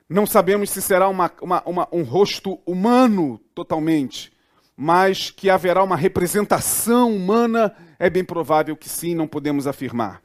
Não 0.09 0.27
sabemos 0.27 0.71
se 0.71 0.83
será 0.83 1.09
uma, 1.09 1.31
uma, 1.41 1.63
uma, 1.65 1.89
um 1.93 2.03
rosto 2.03 2.59
humano 2.67 3.41
totalmente, 3.55 4.33
mas 4.77 5.31
que 5.31 5.49
haverá 5.49 5.85
uma 5.85 5.97
representação 5.97 7.15
humana, 7.15 7.73
é 8.01 8.11
bem 8.11 8.25
provável 8.25 8.77
que 8.77 8.89
sim, 8.89 9.15
não 9.15 9.29
podemos 9.29 9.67
afirmar. 9.67 10.21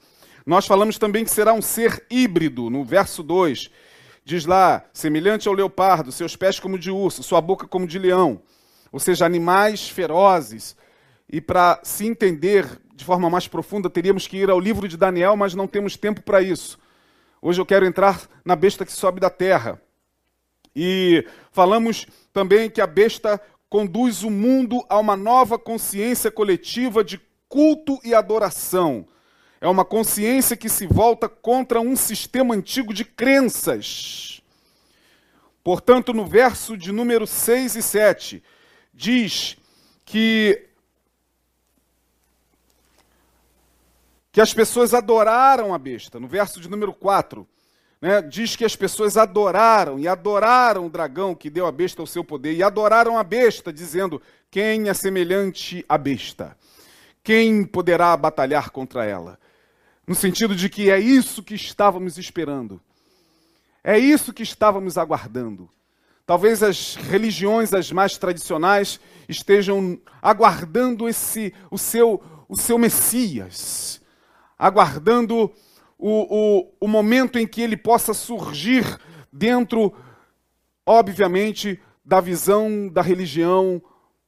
Nós 0.46 0.66
falamos 0.66 0.98
também 0.98 1.24
que 1.24 1.32
será 1.32 1.54
um 1.54 1.62
ser 1.62 2.06
híbrido, 2.10 2.70
no 2.70 2.84
verso 2.84 3.22
2. 3.22 3.70
Diz 4.26 4.46
lá, 4.46 4.86
semelhante 4.94 5.48
ao 5.48 5.54
leopardo, 5.54 6.12
seus 6.12 6.36
pés 6.36 6.60
como 6.60 6.80
de 6.80 6.90
urso, 6.90 7.22
sua 7.22 7.42
boca 7.42 7.68
como 7.68 7.86
de 7.86 8.00
leão. 8.00 8.42
Ou 8.92 9.00
seja, 9.00 9.26
animais 9.26 9.90
ferozes. 9.90 10.78
E 11.30 11.42
para 11.42 11.80
se 11.84 12.06
entender 12.06 12.80
de 12.96 13.04
forma 13.04 13.30
mais 13.30 13.48
profunda, 13.48 13.90
teríamos 13.90 14.28
que 14.28 14.38
ir 14.38 14.50
ao 14.50 14.60
livro 14.60 14.88
de 14.88 14.96
Daniel, 14.96 15.36
mas 15.36 15.54
não 15.54 15.68
temos 15.68 15.98
tempo 15.98 16.22
para 16.22 16.42
isso. 16.42 16.80
Hoje 17.42 17.60
eu 17.60 17.66
quero 17.66 17.86
entrar 17.86 18.22
na 18.46 18.56
besta 18.56 18.86
que 18.86 18.94
sobe 18.94 19.20
da 19.20 19.30
terra. 19.30 19.82
E 20.76 21.26
falamos 21.52 22.08
também 22.32 22.70
que 22.70 22.80
a 22.80 22.88
besta 22.88 23.42
conduz 23.70 24.24
o 24.24 24.30
mundo 24.30 24.86
a 24.88 24.98
uma 25.00 25.18
nova 25.18 25.60
consciência 25.60 26.32
coletiva 26.32 27.04
de 27.04 27.20
culto 27.50 28.00
e 28.04 28.14
adoração. 28.14 29.06
É 29.64 29.68
uma 29.70 29.86
consciência 29.86 30.58
que 30.58 30.68
se 30.68 30.86
volta 30.86 31.30
contra 31.30 31.80
um 31.80 31.96
sistema 31.96 32.54
antigo 32.54 32.94
de 32.94 33.06
crenças. 33.06 34.42
Portanto, 35.64 36.14
no 36.14 36.26
verso 36.28 36.76
de 36.76 36.92
número 36.92 37.26
6 37.26 37.78
e 37.78 37.82
7, 37.82 38.44
diz 38.94 39.56
que 40.04 40.68
que 44.34 44.42
as 44.42 44.54
pessoas 44.54 44.94
adoraram 44.94 45.74
a 45.74 45.78
besta. 45.78 46.20
No 46.20 46.28
verso 46.28 46.60
de 46.60 46.70
número 46.70 46.94
4, 46.94 47.48
né, 48.02 48.22
diz 48.22 48.58
que 48.58 48.66
as 48.66 48.76
pessoas 48.76 49.16
adoraram 49.16 49.98
e 49.98 50.10
adoraram 50.10 50.88
o 50.88 50.90
dragão 50.90 51.34
que 51.34 51.50
deu 51.50 51.66
a 51.66 51.72
besta 51.72 52.04
o 52.04 52.08
seu 52.08 52.26
poder, 52.26 52.52
e 52.52 52.62
adoraram 52.62 53.18
a 53.18 53.24
besta, 53.24 53.72
dizendo: 53.72 54.22
Quem 54.52 54.90
é 54.90 54.94
semelhante 54.94 55.86
à 55.88 55.98
besta? 55.98 56.58
Quem 57.24 57.64
poderá 57.64 58.18
batalhar 58.18 58.70
contra 58.70 59.06
ela? 59.06 59.40
No 60.06 60.16
sentido 60.16 60.56
de 60.56 60.70
que 60.70 60.90
é 60.90 61.00
isso 61.00 61.42
que 61.42 61.56
estávamos 61.56 62.18
esperando. 62.18 62.82
É 63.84 63.98
isso 63.98 64.34
que 64.34 64.44
estávamos 64.44 64.98
aguardando. 64.98 65.70
Talvez 66.26 66.64
as 66.64 66.96
religiões 66.96 67.74
as 67.74 67.92
mais 67.92 68.18
tradicionais 68.18 69.00
estejam 69.28 70.00
aguardando 70.22 71.08
esse 71.08 71.54
o 71.70 71.78
seu 71.78 72.22
o 72.48 72.56
seu 72.56 72.78
Messias, 72.78 74.02
aguardando 74.60 75.52
o, 75.98 76.60
o, 76.60 76.74
o 76.82 76.88
momento 76.88 77.40
em 77.40 77.48
que 77.48 77.62
ele 77.62 77.76
possa 77.76 78.14
surgir 78.14 78.86
dentro, 79.32 79.94
obviamente, 80.86 81.82
da 82.06 82.22
visão 82.22 82.88
da 82.90 83.02
religião 83.02 83.82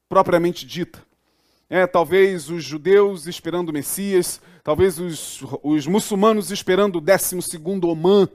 propriamente 0.10 0.66
dita. 0.66 1.06
É, 1.70 1.86
talvez 1.86 2.50
os 2.50 2.64
judeus 2.64 3.28
esperando 3.28 3.70
o 3.70 3.74
Messias, 3.74 4.42
talvez 4.66 4.98
os, 4.98 5.44
os 5.62 5.86
muçulmanos 5.86 6.50
esperando 6.50 6.96
o 6.96 7.00
12 7.00 7.38
Oman, 7.84 8.28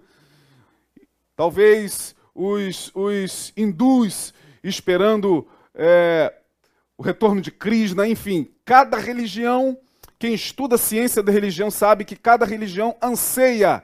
talvez 1.34 2.14
os, 2.32 2.92
os 2.94 3.52
hindus 3.56 4.32
esperando 4.62 5.44
é, 5.74 6.32
o 6.96 7.02
retorno 7.02 7.40
de 7.40 7.50
Krishna, 7.50 8.06
enfim, 8.06 8.48
cada 8.64 8.96
religião, 8.96 9.76
quem 10.20 10.32
estuda 10.32 10.76
a 10.76 10.78
ciência 10.78 11.20
da 11.20 11.32
religião 11.32 11.68
sabe 11.68 12.04
que 12.04 12.14
cada 12.14 12.46
religião 12.46 12.96
anseia 13.02 13.82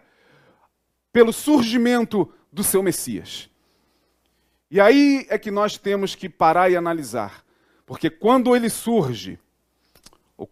pelo 1.12 1.32
surgimento 1.32 2.32
do 2.52 2.62
seu 2.62 2.80
Messias. 2.80 3.50
E 4.70 4.80
aí 4.80 5.26
é 5.28 5.36
que 5.36 5.50
nós 5.50 5.76
temos 5.78 6.14
que 6.14 6.28
parar 6.28 6.70
e 6.70 6.76
analisar. 6.76 7.44
Porque 7.84 8.08
quando 8.08 8.54
ele 8.54 8.70
surge, 8.70 9.36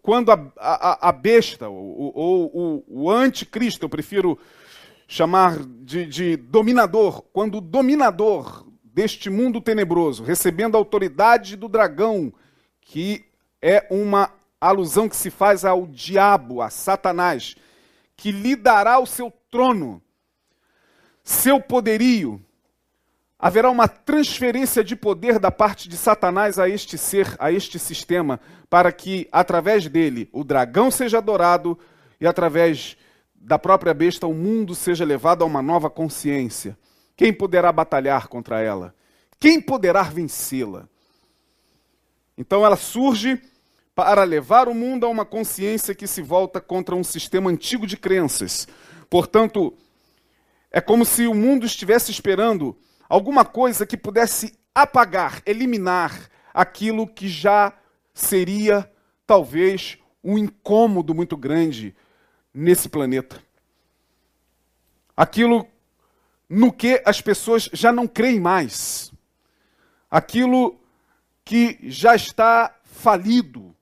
quando 0.00 0.30
a, 0.32 0.52
a, 0.56 1.08
a 1.08 1.12
besta, 1.12 1.68
ou, 1.68 2.12
ou, 2.14 2.84
o 2.88 3.10
anticristo, 3.10 3.84
eu 3.84 3.88
prefiro 3.88 4.38
chamar 5.06 5.58
de, 5.58 6.06
de 6.06 6.36
dominador, 6.36 7.22
quando 7.32 7.58
o 7.58 7.60
dominador 7.60 8.66
deste 8.82 9.28
mundo 9.28 9.60
tenebroso, 9.60 10.22
recebendo 10.22 10.76
a 10.76 10.78
autoridade 10.78 11.56
do 11.56 11.68
dragão, 11.68 12.32
que 12.80 13.24
é 13.60 13.86
uma 13.90 14.30
alusão 14.60 15.08
que 15.08 15.16
se 15.16 15.30
faz 15.30 15.64
ao 15.64 15.86
diabo, 15.86 16.62
a 16.62 16.70
Satanás, 16.70 17.56
que 18.16 18.30
lhe 18.30 18.54
dará 18.54 18.98
o 18.98 19.06
seu 19.06 19.32
trono, 19.50 20.00
seu 21.22 21.60
poderio, 21.60 22.43
haverá 23.38 23.70
uma 23.70 23.88
transferência 23.88 24.82
de 24.82 24.96
poder 24.96 25.38
da 25.38 25.50
parte 25.50 25.88
de 25.88 25.96
Satanás 25.96 26.58
a 26.58 26.68
este 26.68 26.96
ser, 26.96 27.34
a 27.38 27.50
este 27.52 27.78
sistema, 27.78 28.40
para 28.70 28.90
que 28.92 29.28
através 29.30 29.86
dele 29.88 30.28
o 30.32 30.44
dragão 30.44 30.90
seja 30.90 31.18
adorado 31.18 31.78
e 32.20 32.26
através 32.26 32.96
da 33.34 33.58
própria 33.58 33.92
besta 33.92 34.26
o 34.26 34.34
mundo 34.34 34.74
seja 34.74 35.04
levado 35.04 35.42
a 35.42 35.46
uma 35.46 35.60
nova 35.60 35.90
consciência. 35.90 36.76
Quem 37.16 37.32
poderá 37.32 37.70
batalhar 37.70 38.28
contra 38.28 38.60
ela? 38.60 38.94
Quem 39.38 39.60
poderá 39.60 40.02
vencê-la? 40.02 40.88
Então 42.36 42.64
ela 42.64 42.76
surge 42.76 43.40
para 43.94 44.24
levar 44.24 44.68
o 44.68 44.74
mundo 44.74 45.06
a 45.06 45.08
uma 45.08 45.24
consciência 45.24 45.94
que 45.94 46.06
se 46.06 46.20
volta 46.20 46.60
contra 46.60 46.96
um 46.96 47.04
sistema 47.04 47.50
antigo 47.50 47.86
de 47.86 47.96
crenças. 47.96 48.66
Portanto, 49.08 49.72
é 50.70 50.80
como 50.80 51.04
se 51.04 51.26
o 51.26 51.34
mundo 51.34 51.64
estivesse 51.64 52.10
esperando 52.10 52.76
alguma 53.08 53.44
coisa 53.44 53.86
que 53.86 53.96
pudesse 53.96 54.58
apagar, 54.74 55.42
eliminar 55.46 56.28
aquilo 56.52 57.06
que 57.06 57.28
já 57.28 57.72
seria 58.12 58.90
talvez 59.26 59.98
um 60.22 60.38
incômodo 60.38 61.14
muito 61.14 61.36
grande 61.36 61.94
nesse 62.52 62.88
planeta. 62.88 63.42
Aquilo 65.16 65.66
no 66.48 66.72
que 66.72 67.02
as 67.04 67.20
pessoas 67.20 67.68
já 67.72 67.92
não 67.92 68.06
creem 68.06 68.40
mais. 68.40 69.12
Aquilo 70.10 70.78
que 71.44 71.78
já 71.82 72.14
está 72.14 72.74
falido, 72.84 73.74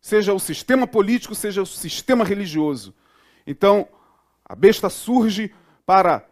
seja 0.00 0.32
o 0.32 0.40
sistema 0.40 0.86
político, 0.86 1.34
seja 1.34 1.62
o 1.62 1.66
sistema 1.66 2.24
religioso. 2.24 2.94
Então, 3.46 3.88
a 4.44 4.54
besta 4.54 4.88
surge 4.88 5.54
para 5.84 6.26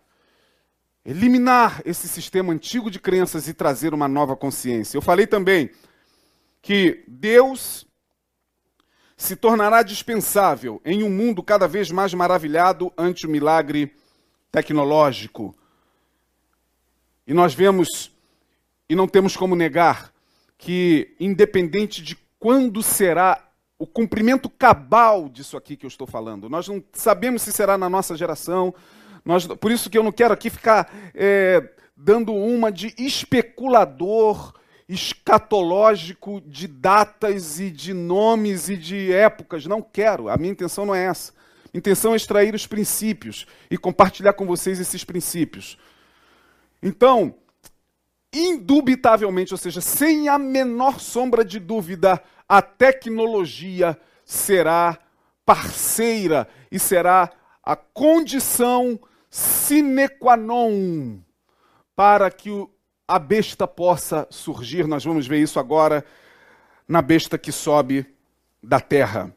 eliminar 1.06 1.80
esse 1.84 2.08
sistema 2.08 2.52
antigo 2.52 2.90
de 2.90 2.98
crenças 2.98 3.46
e 3.46 3.54
trazer 3.54 3.94
uma 3.94 4.08
nova 4.08 4.34
consciência. 4.34 4.96
Eu 4.96 5.02
falei 5.02 5.24
também 5.24 5.70
que 6.60 7.04
Deus 7.06 7.86
se 9.16 9.36
tornará 9.36 9.84
dispensável 9.84 10.80
em 10.84 11.04
um 11.04 11.10
mundo 11.10 11.44
cada 11.44 11.68
vez 11.68 11.92
mais 11.92 12.12
maravilhado 12.12 12.92
ante 12.98 13.24
o 13.24 13.30
milagre 13.30 13.94
tecnológico. 14.50 15.54
E 17.24 17.32
nós 17.32 17.54
vemos, 17.54 18.10
e 18.88 18.96
não 18.96 19.06
temos 19.06 19.36
como 19.36 19.54
negar, 19.54 20.12
que 20.58 21.14
independente 21.20 22.02
de 22.02 22.18
quando 22.36 22.82
será 22.82 23.48
o 23.78 23.86
cumprimento 23.86 24.50
cabal 24.50 25.28
disso 25.28 25.56
aqui 25.56 25.76
que 25.76 25.86
eu 25.86 25.88
estou 25.88 26.06
falando, 26.06 26.48
nós 26.48 26.66
não 26.66 26.82
sabemos 26.92 27.42
se 27.42 27.52
será 27.52 27.78
na 27.78 27.88
nossa 27.88 28.16
geração, 28.16 28.74
nós, 29.26 29.44
por 29.44 29.72
isso 29.72 29.90
que 29.90 29.98
eu 29.98 30.04
não 30.04 30.12
quero 30.12 30.32
aqui 30.32 30.48
ficar 30.48 30.88
é, 31.12 31.68
dando 31.96 32.32
uma 32.32 32.70
de 32.70 32.94
especulador 32.96 34.54
escatológico 34.88 36.40
de 36.46 36.68
datas 36.68 37.58
e 37.58 37.68
de 37.68 37.92
nomes 37.92 38.68
e 38.68 38.76
de 38.76 39.12
épocas. 39.12 39.66
Não 39.66 39.82
quero. 39.82 40.28
A 40.28 40.36
minha 40.36 40.52
intenção 40.52 40.86
não 40.86 40.94
é 40.94 41.06
essa. 41.06 41.32
Intenção 41.74 42.12
é 42.12 42.16
extrair 42.16 42.54
os 42.54 42.68
princípios 42.68 43.46
e 43.68 43.76
compartilhar 43.76 44.32
com 44.34 44.46
vocês 44.46 44.78
esses 44.78 45.02
princípios. 45.02 45.76
Então, 46.80 47.34
indubitavelmente, 48.32 49.52
ou 49.52 49.58
seja, 49.58 49.80
sem 49.80 50.28
a 50.28 50.38
menor 50.38 51.00
sombra 51.00 51.44
de 51.44 51.58
dúvida, 51.58 52.22
a 52.48 52.62
tecnologia 52.62 53.98
será 54.24 54.96
parceira 55.44 56.46
e 56.70 56.78
será 56.78 57.32
a 57.60 57.74
condição 57.74 59.00
sine 59.30 60.08
qua 60.08 60.36
non 60.36 61.22
para 61.94 62.30
que 62.30 62.50
a 63.08 63.18
besta 63.18 63.66
possa 63.66 64.26
surgir. 64.30 64.86
Nós 64.86 65.04
vamos 65.04 65.26
ver 65.26 65.38
isso 65.38 65.58
agora 65.58 66.04
na 66.88 67.00
besta 67.00 67.38
que 67.38 67.52
sobe 67.52 68.06
da 68.62 68.80
terra. 68.80 69.34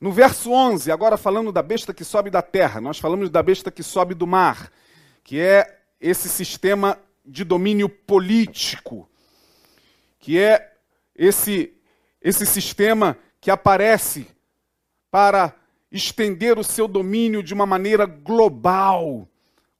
No 0.00 0.10
verso 0.10 0.50
11, 0.50 0.90
agora 0.90 1.16
falando 1.16 1.52
da 1.52 1.62
besta 1.62 1.94
que 1.94 2.04
sobe 2.04 2.28
da 2.28 2.42
terra, 2.42 2.80
nós 2.80 2.98
falamos 2.98 3.30
da 3.30 3.42
besta 3.42 3.70
que 3.70 3.82
sobe 3.82 4.14
do 4.14 4.26
mar, 4.26 4.70
que 5.22 5.40
é 5.40 5.80
esse 6.00 6.28
sistema 6.28 6.98
de 7.24 7.44
domínio 7.44 7.88
político, 7.88 9.08
que 10.18 10.38
é 10.38 10.72
esse 11.14 11.72
esse 12.22 12.46
sistema 12.46 13.18
que 13.40 13.50
aparece 13.50 14.28
para 15.10 15.54
estender 15.92 16.58
o 16.58 16.64
seu 16.64 16.88
domínio 16.88 17.42
de 17.42 17.52
uma 17.52 17.66
maneira 17.66 18.06
global, 18.06 19.28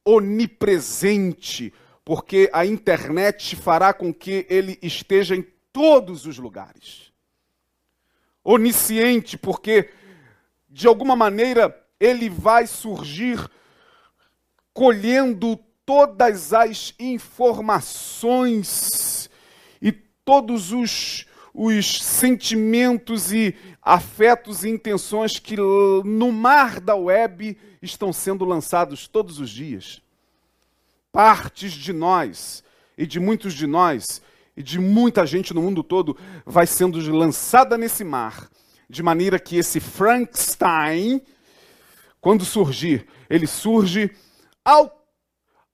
onipresente, 0.05 1.73
porque 2.05 2.51
a 2.53 2.67
internet 2.67 3.57
fará 3.57 3.95
com 3.95 4.13
que 4.13 4.47
ele 4.51 4.79
esteja 4.83 5.35
em 5.35 5.47
todos 5.73 6.27
os 6.27 6.37
lugares. 6.37 7.11
Onisciente, 8.45 9.39
porque 9.39 9.89
de 10.69 10.87
alguma 10.87 11.17
maneira 11.17 11.75
ele 11.99 12.29
vai 12.29 12.67
surgir 12.67 13.39
colhendo 14.75 15.59
todas 15.85 16.53
as 16.53 16.95
informações 16.99 19.31
e 19.81 19.93
todos 19.93 20.73
os, 20.73 21.27
os 21.55 22.03
sentimentos 22.03 23.33
e 23.33 23.55
afetos 23.83 24.65
e 24.65 24.71
intenções 24.71 25.39
que 25.39 25.57
no 25.57 26.33
mar 26.33 26.81
da 26.81 26.95
web 26.95 27.57
estão 27.81 28.13
sendo 28.13 28.45
lançados 28.45 29.07
todos 29.07 29.39
os 29.39 29.51
dias. 29.51 30.01
Partes 31.11 31.73
de 31.73 31.93
nós 31.93 32.65
e 32.97 33.07
de 33.07 33.21
muitos 33.21 33.53
de 33.53 33.67
nós 33.67 34.23
e 34.57 34.63
de 34.63 34.79
muita 34.79 35.27
gente 35.27 35.53
no 35.53 35.63
mundo 35.63 35.83
todo 35.83 36.17
vai 36.47 36.67
sendo 36.67 36.99
lançada 37.15 37.77
nesse 37.77 38.05
mar, 38.05 38.49
de 38.89 39.03
maneira 39.03 39.39
que 39.39 39.57
esse 39.57 39.81
Frankenstein, 39.81 41.21
quando 42.21 42.45
surgir, 42.45 43.07
ele 43.29 43.47
surge 43.47 44.11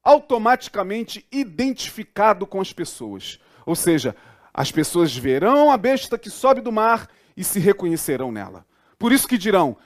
automaticamente 0.03 1.27
identificado 1.31 2.47
com 2.47 2.61
as 2.61 2.73
pessoas. 2.73 3.39
Ou 3.67 3.77
seja, 3.77 4.17
as 4.59 4.73
pessoas 4.73 5.17
verão 5.17 5.71
a 5.71 5.77
besta 5.77 6.19
que 6.19 6.29
sobe 6.29 6.61
do 6.61 6.73
mar 6.73 7.09
e 7.37 7.45
se 7.45 7.61
reconhecerão 7.61 8.33
nela. 8.33 8.67
Por 8.99 9.13
isso 9.13 9.29
que 9.29 9.39
dirão: 9.39 9.77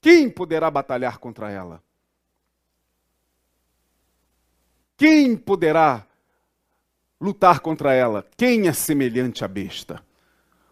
quem 0.00 0.30
poderá 0.30 0.70
batalhar 0.70 1.18
contra 1.18 1.50
ela? 1.50 1.82
Quem 4.96 5.36
poderá 5.36 6.06
lutar 7.20 7.60
contra 7.60 7.92
ela. 7.92 8.26
Quem 8.34 8.68
é 8.68 8.72
semelhante 8.72 9.44
à 9.44 9.48
besta? 9.48 10.02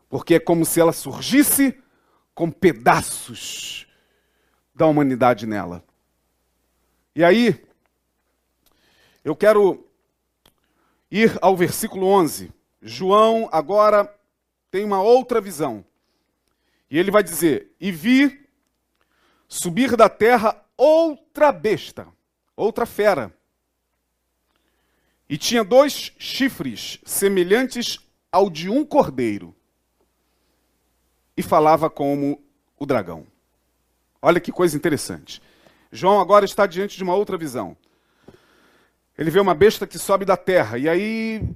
Porque 0.09 0.37
é 0.37 0.41
como 0.41 0.65
se 0.65 0.81
ela 0.81 0.93
surgisse 0.93 1.79
com 2.35 2.51
pedaços 2.51 3.87
da 4.75 4.87
humanidade 4.87 5.47
nela. 5.47 5.85
E 7.15 7.23
aí, 7.23 7.63
eu 9.23 9.37
quero 9.37 9.87
ir 11.11 11.39
ao 11.43 11.55
versículo 11.55 12.07
11. 12.07 12.59
João 12.81 13.49
agora 13.53 14.13
tem 14.71 14.85
uma 14.85 15.03
outra 15.03 15.41
visão. 15.41 15.85
E 16.91 16.99
ele 16.99 17.11
vai 17.11 17.23
dizer: 17.23 17.73
E 17.81 17.93
vi 17.93 18.49
subir 19.49 19.97
da 19.97 20.09
terra 20.09 20.65
outra 20.77 21.53
besta, 21.53 22.09
outra 22.57 22.87
fera 22.87 23.35
e 25.31 25.39
tinha 25.39 25.63
dois 25.63 26.13
chifres 26.19 26.99
semelhantes 27.05 28.01
ao 28.33 28.51
de 28.51 28.69
um 28.69 28.85
cordeiro, 28.85 29.55
e 31.37 31.43
falava 31.43 31.89
como 31.89 32.43
o 32.77 32.85
dragão. 32.85 33.25
Olha 34.21 34.41
que 34.41 34.51
coisa 34.51 34.77
interessante. 34.77 35.41
João 35.93 36.21
agora 36.21 36.45
está 36.45 36.67
diante 36.67 36.97
de 36.97 37.05
uma 37.05 37.15
outra 37.15 37.39
visão. 37.39 37.77
Ele 39.17 39.31
vê 39.31 39.39
uma 39.39 39.55
besta 39.55 39.87
que 39.87 40.01
sobe 40.01 40.25
da 40.25 40.37
terra, 40.37 40.77
e 40.79 40.89
aí 40.89 41.49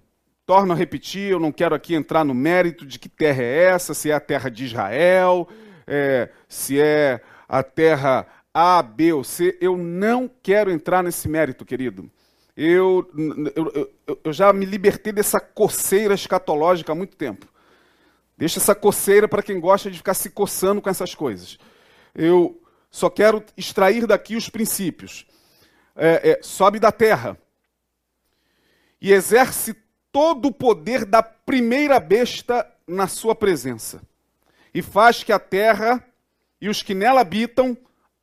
torno 0.46 0.72
a 0.72 0.76
repetir, 0.76 1.30
eu 1.30 1.40
não 1.40 1.50
quero 1.50 1.74
aqui 1.74 1.94
entrar 1.94 2.24
no 2.24 2.34
mérito 2.34 2.84
de 2.84 2.98
que 2.98 3.08
terra 3.08 3.42
é 3.42 3.64
essa, 3.64 3.94
se 3.94 4.10
é 4.10 4.14
a 4.14 4.20
terra 4.20 4.50
de 4.50 4.64
Israel, 4.64 5.48
é, 5.86 6.28
se 6.48 6.80
é 6.80 7.20
a 7.48 7.62
terra 7.62 8.26
A, 8.52 8.82
B 8.82 9.12
ou 9.12 9.24
C, 9.24 9.56
eu 9.60 9.76
não 9.76 10.30
quero 10.42 10.70
entrar 10.70 11.02
nesse 11.02 11.28
mérito, 11.28 11.64
querido. 11.64 12.10
Eu, 12.56 13.10
eu, 13.56 13.90
eu, 14.06 14.20
eu 14.24 14.32
já 14.32 14.52
me 14.52 14.64
libertei 14.64 15.12
dessa 15.12 15.40
coceira 15.40 16.14
escatológica 16.14 16.92
há 16.92 16.94
muito 16.94 17.16
tempo. 17.16 17.48
Deixa 18.36 18.58
essa 18.58 18.74
coceira 18.74 19.26
para 19.26 19.42
quem 19.42 19.58
gosta 19.58 19.90
de 19.90 19.96
ficar 19.96 20.14
se 20.14 20.30
coçando 20.30 20.80
com 20.80 20.90
essas 20.90 21.14
coisas. 21.14 21.58
Eu 22.14 22.60
só 22.90 23.10
quero 23.10 23.42
extrair 23.56 24.06
daqui 24.06 24.36
os 24.36 24.49
princípios. 24.49 25.26
É, 25.97 26.30
é, 26.30 26.40
sobe 26.42 26.78
da 26.78 26.90
terra 26.90 27.38
e 29.00 29.12
exerce 29.12 29.75
todo 30.14 30.46
o 30.46 30.52
poder 30.52 31.04
da 31.04 31.22
primeira 31.22 32.00
besta 32.00 32.66
na 32.86 33.06
sua 33.06 33.34
presença. 33.34 34.00
E 34.72 34.80
faz 34.80 35.22
que 35.22 35.32
a 35.32 35.38
terra 35.38 36.02
e 36.58 36.70
os 36.70 36.82
que 36.82 36.94
nela 36.94 37.20
habitam 37.20 37.76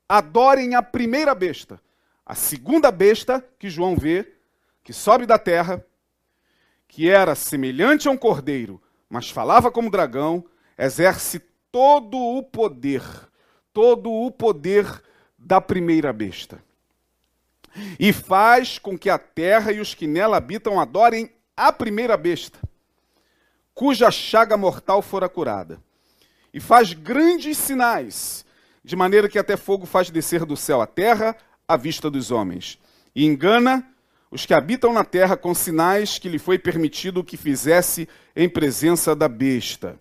adorem 0.10 0.74
a 0.74 0.82
primeira 0.82 1.36
besta 1.36 1.80
a 2.32 2.36
segunda 2.36 2.90
besta 2.92 3.46
que 3.60 3.70
João 3.70 3.94
vê, 3.94 4.26
que 4.86 4.94
sobe 4.94 5.26
da 5.26 5.38
terra, 5.38 5.86
que 6.88 7.10
era 7.10 7.36
semelhante 7.36 8.08
a 8.08 8.12
um 8.12 8.16
cordeiro, 8.16 8.82
mas 9.10 9.30
falava 9.30 9.70
como 9.70 9.92
dragão, 9.92 10.46
exerce 10.78 11.42
todo 11.70 12.18
o 12.18 12.42
poder, 12.42 13.04
todo 13.74 14.10
o 14.10 14.32
poder 14.32 15.04
da 15.38 15.60
primeira 15.60 16.14
besta. 16.14 16.64
E 18.00 18.14
faz 18.14 18.80
com 18.80 18.98
que 18.98 19.10
a 19.10 19.20
terra 19.20 19.74
e 19.74 19.82
os 19.82 19.94
que 19.94 20.08
nela 20.08 20.38
habitam 20.38 20.80
adorem 20.80 21.30
a 21.68 21.72
primeira 21.72 22.18
besta, 22.18 22.58
cuja 23.72 24.10
chaga 24.10 24.58
mortal 24.58 25.00
fora 25.00 25.30
curada. 25.30 25.80
E 26.52 26.60
faz 26.60 26.92
grandes 26.94 27.56
sinais, 27.56 28.44
de 28.84 28.96
maneira 28.96 29.30
que 29.30 29.38
até 29.38 29.56
fogo 29.56 29.86
faz 29.86 30.10
descer 30.10 30.44
do 30.44 30.58
céu 30.58 30.82
a 30.82 30.88
terra, 30.88 31.36
à 31.68 31.78
vista 31.78 32.10
dos 32.10 32.32
homens, 32.32 32.80
e 33.16 33.26
engana 33.26 33.88
os 34.32 34.44
que 34.44 34.56
habitam 34.56 34.92
na 34.92 35.04
terra 35.04 35.38
com 35.38 35.54
sinais 35.54 36.18
que 36.18 36.30
lhe 36.30 36.40
foi 36.40 36.58
permitido 36.58 37.24
que 37.24 37.38
fizesse 37.38 38.10
em 38.36 38.50
presença 38.50 39.16
da 39.16 39.28
besta, 39.28 40.00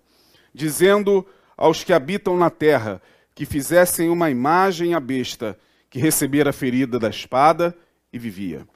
dizendo 0.55 1.27
aos 1.59 1.85
que 1.85 1.93
habitam 1.93 2.39
na 2.39 2.49
terra 2.49 3.03
que 3.35 3.45
fizessem 3.45 4.09
uma 4.09 4.31
imagem 4.31 4.95
à 4.95 5.01
besta, 5.01 5.59
que 5.91 5.99
recebera 5.99 6.51
a 6.51 6.55
ferida 6.55 6.99
da 6.99 7.11
espada 7.11 7.77
e 8.11 8.19
vivia. 8.19 8.67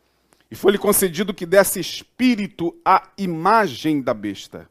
E 0.54 0.56
foi-lhe 0.56 0.78
concedido 0.78 1.34
que 1.34 1.44
desse 1.44 1.80
espírito 1.80 2.80
à 2.84 3.08
imagem 3.18 4.00
da 4.00 4.14
besta, 4.14 4.70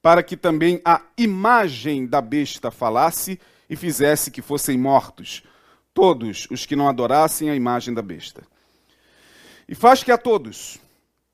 para 0.00 0.22
que 0.22 0.38
também 0.38 0.80
a 0.86 1.02
imagem 1.18 2.06
da 2.06 2.22
besta 2.22 2.70
falasse 2.70 3.38
e 3.68 3.76
fizesse 3.76 4.30
que 4.30 4.40
fossem 4.40 4.78
mortos 4.78 5.42
todos 5.92 6.48
os 6.50 6.64
que 6.64 6.74
não 6.74 6.88
adorassem 6.88 7.50
a 7.50 7.54
imagem 7.54 7.92
da 7.92 8.00
besta. 8.00 8.42
E 9.68 9.74
faz 9.74 10.02
que 10.02 10.10
a 10.10 10.16
todos, 10.16 10.78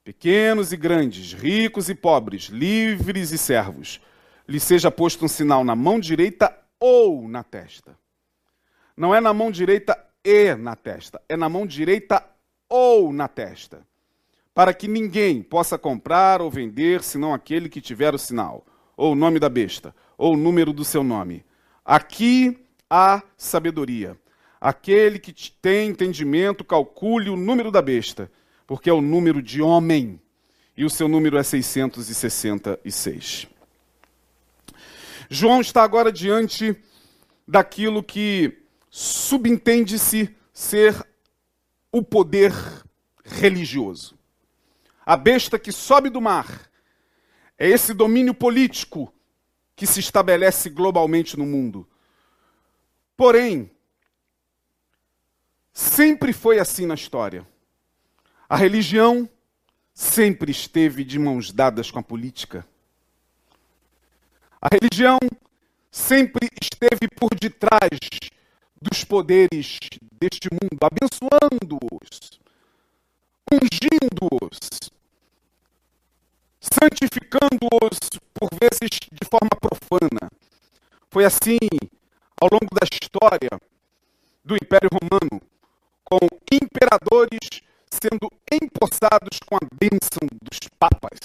pequenos 0.03 0.73
e 0.73 0.77
grandes, 0.77 1.33
ricos 1.33 1.89
e 1.89 1.95
pobres, 1.95 2.47
livres 2.47 3.31
e 3.31 3.39
servos, 3.39 4.01
lhe 4.49 4.59
seja 4.59 4.91
posto 4.91 5.25
um 5.25 5.29
sinal 5.29 5.63
na 5.63 5.77
mão 5.77 6.01
direita 6.01 6.53
ou 6.81 7.29
na 7.29 7.45
testa. 7.45 7.97
Não 8.97 9.15
é 9.15 9.21
na 9.21 9.33
mão 9.33 9.53
direita 9.53 9.97
e 10.25 10.53
na 10.57 10.75
testa, 10.75 11.23
é 11.29 11.37
na 11.37 11.49
mão 11.49 11.65
direita 11.65 12.25
ou 12.69 13.13
na 13.13 13.29
testa, 13.29 13.87
para 14.55 14.75
que 14.75 14.89
ninguém 14.89 15.43
possa 15.43 15.79
comprar 15.79 16.43
ou 16.43 16.51
vender 16.51 17.03
senão 17.03 17.33
aquele 17.33 17.69
que 17.69 17.81
tiver 17.81 18.15
o 18.15 18.19
sinal, 18.19 18.67
ou 18.97 19.13
o 19.13 19.17
nome 19.17 19.39
da 19.39 19.49
besta, 19.49 19.95
ou 20.17 20.35
o 20.35 20.37
número 20.37 20.73
do 20.73 20.85
seu 20.85 21.05
nome. 21.05 21.45
Aqui 21.85 22.59
há 22.91 23.23
sabedoria. 23.37 24.17
Aquele 24.61 25.19
que 25.19 25.33
tem 25.63 25.91
entendimento, 25.91 26.65
calcule 26.65 27.31
o 27.31 27.37
número 27.37 27.71
da 27.71 27.81
besta, 27.81 28.31
porque 28.67 28.91
é 28.91 28.93
o 28.93 29.01
número 29.01 29.41
de 29.41 29.63
homem, 29.63 30.21
e 30.77 30.85
o 30.85 30.91
seu 30.91 31.09
número 31.09 31.39
é 31.39 31.43
666. 31.43 33.47
João 35.31 35.61
está 35.61 35.83
agora 35.83 36.11
diante 36.11 36.77
daquilo 37.47 38.03
que 38.03 38.59
subentende-se 38.91 40.35
ser 40.53 41.07
o 41.91 42.03
poder 42.03 42.53
religioso. 43.25 44.19
A 45.05 45.17
besta 45.17 45.59
que 45.59 45.73
sobe 45.73 46.11
do 46.11 46.21
mar 46.21 46.71
é 47.59 47.69
esse 47.69 47.95
domínio 47.95 48.35
político 48.35 49.13
que 49.75 49.87
se 49.87 50.01
estabelece 50.01 50.69
globalmente 50.71 51.37
no 51.37 51.47
mundo. 51.47 51.89
Porém, 53.17 53.71
Sempre 55.79 56.33
foi 56.33 56.59
assim 56.59 56.87
na 56.87 56.95
história. 56.95 57.47
A 58.49 58.57
religião 58.57 59.31
sempre 59.95 60.51
esteve 60.51 61.05
de 61.05 61.21
mãos 61.21 61.53
dadas 61.53 61.89
com 61.89 62.01
a 62.01 62.03
política. 62.03 62.67
A 64.61 64.67
religião 64.73 65.21
sempre 65.89 66.49
esteve 66.61 67.07
por 67.07 67.31
detrás 67.39 67.97
dos 68.81 69.05
poderes 69.05 69.79
deste 70.21 70.49
mundo, 70.51 70.79
abençoando-os, 70.81 72.41
ungindo-os, 73.51 74.59
santificando-os 76.61 77.99
por 78.35 78.51
vezes 78.59 78.99
de 79.13 79.29
forma 79.29 79.51
profana. 79.61 80.31
Foi 81.11 81.25
assim 81.25 81.59
ao 82.41 82.49
longo 82.53 82.69
da 82.73 82.87
história 82.91 83.51
do 84.45 84.55
Império 84.55 84.89
Romano 84.93 85.43
com 86.05 86.27
imperadores 86.51 87.63
sendo 87.91 88.31
empossados 88.51 89.39
com 89.47 89.57
a 89.57 89.61
bênção 89.75 90.27
dos 90.43 90.59
papas. 90.79 91.19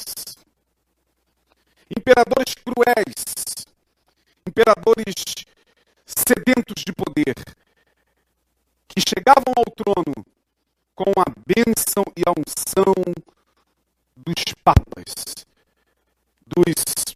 imperadores 1.96 2.56
cruéis, 2.56 3.24
imperadores 4.48 5.14
sedentos 6.18 6.84
de 6.84 6.94
poder, 6.94 7.36
que 8.88 9.02
chegavam 9.02 9.54
ao 9.56 9.66
trono 9.76 10.26
com 10.96 11.12
a 11.20 11.26
bênção 11.46 12.04
e 12.16 12.22
a 12.28 12.32
unção 12.32 12.94
dos 14.16 14.44
papas, 14.64 15.46
dos 16.46 17.16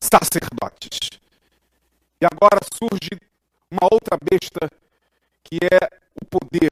sacerdotes. 0.00 1.10
E 2.20 2.26
agora 2.26 2.60
surge 2.76 3.10
uma 3.70 3.88
outra 3.90 4.18
besta 4.22 4.70
que 5.44 5.56
é 5.56 5.98
o 6.20 6.26
poder 6.26 6.70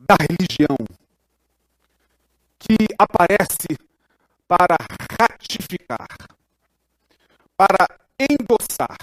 da 0.00 0.14
religião, 0.14 0.76
que 2.58 2.76
aparece 2.98 3.76
para 4.48 4.76
ratificar, 5.20 6.08
para 7.56 8.05
endossar, 8.18 8.96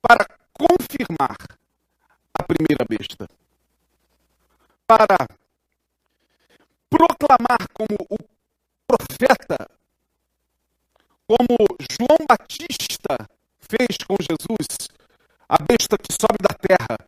para 0.00 0.26
confirmar 0.52 1.36
a 2.34 2.42
primeira 2.42 2.84
besta, 2.88 3.28
para 4.86 5.28
proclamar 6.88 7.68
como 7.72 7.96
o 8.08 8.18
profeta, 8.86 9.70
como 11.26 11.56
João 11.90 12.26
Batista 12.28 13.28
fez 13.58 13.98
com 14.06 14.16
Jesus, 14.20 14.88
a 15.48 15.58
besta 15.58 15.98
que 15.98 16.12
sobe 16.12 16.38
da 16.40 16.54
terra, 16.54 16.98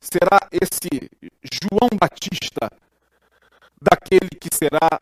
será 0.00 0.38
esse 0.52 1.10
João 1.42 1.88
Batista 1.98 2.70
daquele 3.80 4.30
que 4.30 4.54
será 4.54 5.00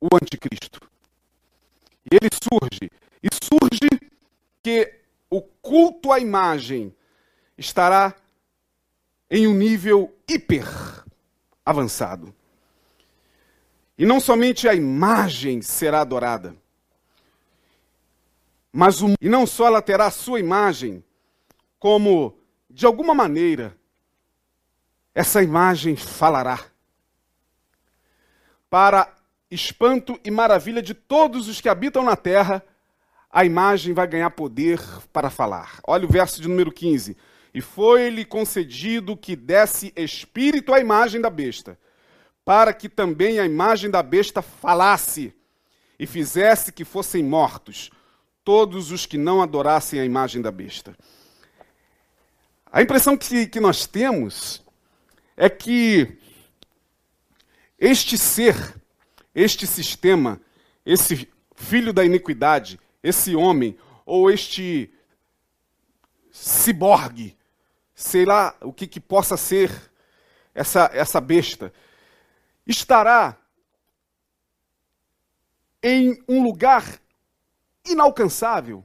o 0.00 0.08
anticristo. 0.14 0.80
E 2.10 2.16
ele 2.16 2.28
surge, 2.32 2.90
e 3.22 3.28
surge 3.32 4.10
que 4.62 5.00
o 5.30 5.42
culto 5.42 6.12
à 6.12 6.17
imagem 6.28 6.94
estará 7.56 8.14
em 9.30 9.46
um 9.46 9.54
nível 9.54 10.14
hiper 10.28 10.66
avançado. 11.64 12.34
E 13.96 14.06
não 14.06 14.20
somente 14.20 14.68
a 14.68 14.74
imagem 14.74 15.60
será 15.60 16.02
adorada, 16.02 16.54
mas 18.72 19.02
o, 19.02 19.14
e 19.20 19.28
não 19.28 19.46
só 19.46 19.66
ela 19.66 19.82
terá 19.82 20.06
a 20.06 20.10
sua 20.10 20.38
imagem, 20.38 21.02
como 21.80 22.38
de 22.70 22.86
alguma 22.86 23.14
maneira 23.14 23.76
essa 25.14 25.42
imagem 25.42 25.96
falará. 25.96 26.64
Para 28.70 29.12
espanto 29.50 30.20
e 30.22 30.30
maravilha 30.30 30.80
de 30.80 30.94
todos 30.94 31.48
os 31.48 31.60
que 31.60 31.68
habitam 31.68 32.04
na 32.04 32.14
terra, 32.14 32.62
a 33.30 33.44
imagem 33.44 33.92
vai 33.92 34.06
ganhar 34.06 34.30
poder 34.30 34.80
para 35.12 35.30
falar. 35.30 35.80
Olha 35.86 36.06
o 36.06 36.10
verso 36.10 36.40
de 36.40 36.48
número 36.48 36.72
15. 36.72 37.16
E 37.52 37.60
foi-lhe 37.60 38.24
concedido 38.24 39.16
que 39.16 39.34
desse 39.36 39.92
espírito 39.96 40.72
à 40.72 40.80
imagem 40.80 41.20
da 41.20 41.30
besta, 41.30 41.78
para 42.44 42.72
que 42.72 42.88
também 42.88 43.38
a 43.38 43.44
imagem 43.44 43.90
da 43.90 44.02
besta 44.02 44.40
falasse 44.40 45.34
e 45.98 46.06
fizesse 46.06 46.72
que 46.72 46.84
fossem 46.84 47.22
mortos 47.22 47.90
todos 48.44 48.90
os 48.92 49.04
que 49.04 49.18
não 49.18 49.42
adorassem 49.42 50.00
a 50.00 50.04
imagem 50.04 50.40
da 50.40 50.50
besta. 50.50 50.96
A 52.70 52.82
impressão 52.82 53.16
que, 53.16 53.46
que 53.46 53.60
nós 53.60 53.86
temos 53.86 54.62
é 55.36 55.48
que 55.48 56.18
este 57.78 58.16
ser, 58.16 58.74
este 59.34 59.66
sistema, 59.66 60.40
esse 60.84 61.28
filho 61.54 61.92
da 61.92 62.04
iniquidade, 62.04 62.78
esse 63.02 63.34
homem, 63.34 63.78
ou 64.04 64.30
este 64.30 64.92
ciborgue, 66.30 67.36
sei 67.94 68.24
lá 68.24 68.56
o 68.62 68.72
que, 68.72 68.86
que 68.86 69.00
possa 69.00 69.36
ser 69.36 69.70
essa, 70.54 70.90
essa 70.92 71.20
besta, 71.20 71.72
estará 72.66 73.36
em 75.82 76.22
um 76.28 76.42
lugar 76.42 77.00
inalcançável. 77.86 78.84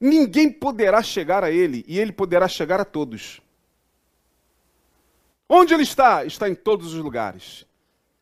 Ninguém 0.00 0.50
poderá 0.50 1.02
chegar 1.02 1.44
a 1.44 1.50
ele 1.50 1.84
e 1.86 1.98
ele 1.98 2.12
poderá 2.12 2.48
chegar 2.48 2.80
a 2.80 2.84
todos. 2.84 3.40
Onde 5.48 5.74
ele 5.74 5.82
está? 5.82 6.24
Está 6.24 6.48
em 6.48 6.54
todos 6.54 6.94
os 6.94 7.02
lugares, 7.02 7.66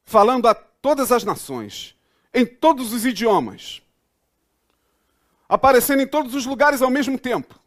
falando 0.05 0.47
a 0.49 0.55
todas 0.55 1.13
as 1.13 1.25
nações, 1.25 1.97
em 2.33 2.47
todos 2.47 2.93
os 2.93 3.05
idiomas, 3.05 3.83
aparecendo 5.49 6.03
em 6.03 6.07
todos 6.07 6.35
os 6.35 6.47
lugares 6.47 6.81
ao 6.81 6.91
mesmo 6.91 7.19
tempo. 7.19 7.59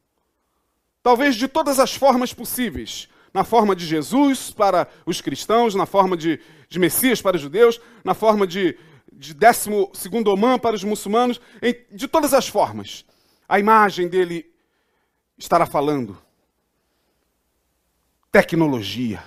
Talvez 1.01 1.35
de 1.35 1.49
todas 1.49 1.79
as 1.79 1.93
formas 1.93 2.33
possíveis. 2.33 3.09
Na 3.33 3.43
forma 3.43 3.75
de 3.75 3.85
Jesus 3.85 4.51
para 4.51 4.87
os 5.07 5.19
cristãos, 5.19 5.73
na 5.73 5.87
forma 5.87 6.15
de, 6.15 6.39
de 6.69 6.79
Messias 6.79 7.19
para 7.19 7.35
os 7.35 7.41
judeus, 7.41 7.81
na 8.03 8.13
forma 8.13 8.45
de, 8.45 8.77
de 9.11 9.33
décimo 9.33 9.89
segundo 9.93 10.29
Oman 10.29 10.59
para 10.59 10.75
os 10.75 10.83
muçulmanos, 10.83 11.41
em, 11.59 11.75
de 11.91 12.07
todas 12.07 12.31
as 12.31 12.47
formas. 12.47 13.03
A 13.49 13.59
imagem 13.59 14.07
dele 14.07 14.53
estará 15.35 15.65
falando. 15.65 16.15
Tecnologia. 18.31 19.23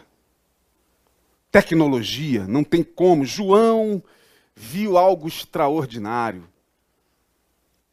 Tecnologia, 1.50 2.46
não 2.46 2.62
tem 2.62 2.84
como. 2.84 3.24
João 3.24 4.02
viu 4.56 4.96
algo 4.96 5.28
extraordinário. 5.28 6.48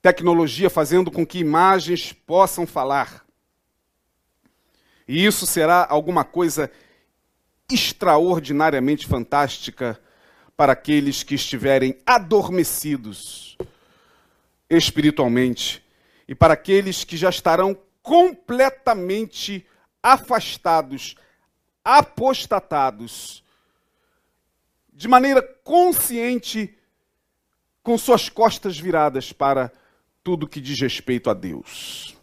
Tecnologia 0.01 0.69
fazendo 0.69 1.11
com 1.11 1.25
que 1.25 1.39
imagens 1.39 2.13
possam 2.13 2.65
falar. 2.65 3.25
E 5.07 5.25
isso 5.25 5.45
será 5.45 5.85
alguma 5.89 6.23
coisa 6.23 6.71
extraordinariamente 7.71 9.05
fantástica 9.05 9.99
para 10.55 10.73
aqueles 10.73 11.23
que 11.23 11.35
estiverem 11.35 11.97
adormecidos 12.05 13.57
espiritualmente 14.69 15.83
e 16.27 16.33
para 16.33 16.53
aqueles 16.53 17.03
que 17.03 17.17
já 17.17 17.29
estarão 17.29 17.77
completamente 18.01 19.65
afastados, 20.01 21.15
apostatados, 21.83 23.42
de 25.03 25.09
maneira 25.09 25.43
consciente, 25.65 26.73
com 27.83 27.97
suas 27.97 28.29
costas 28.29 28.79
viradas 28.79 29.33
para 29.33 29.69
tudo 30.23 30.47
que 30.47 30.61
diz 30.61 30.79
respeito 30.79 31.29
a 31.29 31.33
Deus. 31.33 32.15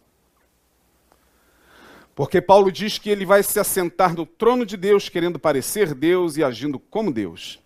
Porque 2.15 2.41
Paulo 2.41 2.71
diz 2.71 2.97
que 2.97 3.11
ele 3.11 3.23
vai 3.23 3.43
se 3.43 3.59
assentar 3.59 4.15
no 4.15 4.25
trono 4.25 4.65
de 4.65 4.75
Deus, 4.75 5.09
querendo 5.09 5.37
parecer 5.37 5.93
Deus 5.93 6.37
e 6.37 6.43
agindo 6.43 6.79
como 6.79 7.13
Deus. 7.13 7.59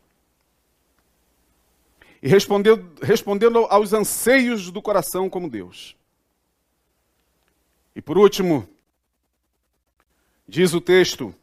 E 2.21 2.28
respondendo, 2.28 2.86
respondendo 3.01 3.60
aos 3.69 3.93
anseios 3.93 4.69
do 4.69 4.82
coração 4.82 5.30
como 5.30 5.49
Deus. 5.49 5.95
E 7.95 8.01
por 8.01 8.17
último, 8.17 8.67
diz 10.45 10.73
o 10.73 10.82
texto 10.82 11.34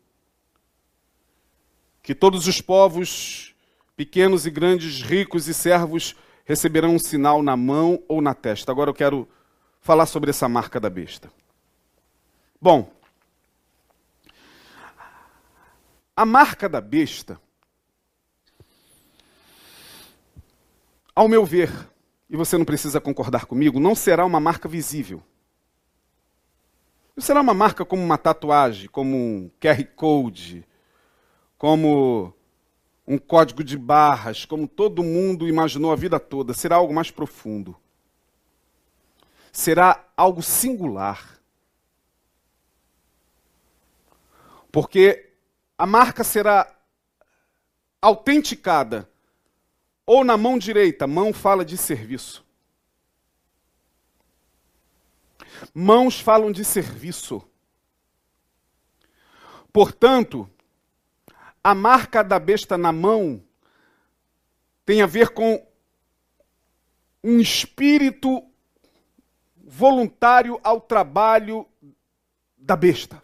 que 2.02 2.14
todos 2.14 2.46
os 2.46 2.60
povos, 2.60 3.51
pequenos 4.02 4.46
e 4.46 4.50
grandes, 4.50 5.00
ricos 5.00 5.46
e 5.46 5.54
servos, 5.54 6.16
receberão 6.44 6.96
um 6.96 6.98
sinal 6.98 7.40
na 7.40 7.56
mão 7.56 8.02
ou 8.08 8.20
na 8.20 8.34
testa. 8.34 8.72
Agora 8.72 8.90
eu 8.90 8.94
quero 8.94 9.28
falar 9.80 10.06
sobre 10.06 10.30
essa 10.30 10.48
marca 10.48 10.80
da 10.80 10.90
besta. 10.90 11.32
Bom, 12.60 12.92
a 16.16 16.26
marca 16.26 16.68
da 16.68 16.80
besta, 16.80 17.40
ao 21.14 21.28
meu 21.28 21.46
ver, 21.46 21.70
e 22.28 22.36
você 22.36 22.58
não 22.58 22.64
precisa 22.64 23.00
concordar 23.00 23.46
comigo, 23.46 23.78
não 23.78 23.94
será 23.94 24.26
uma 24.26 24.40
marca 24.40 24.68
visível. 24.68 25.22
Não 27.14 27.22
será 27.22 27.40
uma 27.40 27.54
marca 27.54 27.84
como 27.84 28.02
uma 28.02 28.18
tatuagem, 28.18 28.88
como 28.88 29.16
um 29.16 29.50
QR 29.60 29.84
Code, 29.94 30.66
como 31.56 32.34
um 33.06 33.18
código 33.18 33.64
de 33.64 33.76
barras, 33.76 34.44
como 34.44 34.68
todo 34.68 35.02
mundo 35.02 35.48
imaginou 35.48 35.92
a 35.92 35.96
vida 35.96 36.20
toda. 36.20 36.54
Será 36.54 36.76
algo 36.76 36.94
mais 36.94 37.10
profundo. 37.10 37.76
Será 39.52 40.04
algo 40.16 40.42
singular. 40.42 41.40
Porque 44.70 45.30
a 45.76 45.86
marca 45.86 46.24
será 46.24 46.74
autenticada 48.00 49.08
ou 50.06 50.24
na 50.24 50.36
mão 50.36 50.58
direita, 50.58 51.06
mão 51.06 51.32
fala 51.32 51.64
de 51.64 51.76
serviço. 51.76 52.44
Mãos 55.74 56.18
falam 56.18 56.50
de 56.50 56.64
serviço. 56.64 57.42
Portanto, 59.72 60.48
a 61.62 61.74
marca 61.74 62.24
da 62.24 62.38
besta 62.38 62.76
na 62.76 62.92
mão 62.92 63.42
tem 64.84 65.00
a 65.00 65.06
ver 65.06 65.28
com 65.28 65.64
um 67.22 67.38
espírito 67.38 68.44
voluntário 69.56 70.58
ao 70.62 70.80
trabalho 70.80 71.66
da 72.58 72.74
besta. 72.74 73.22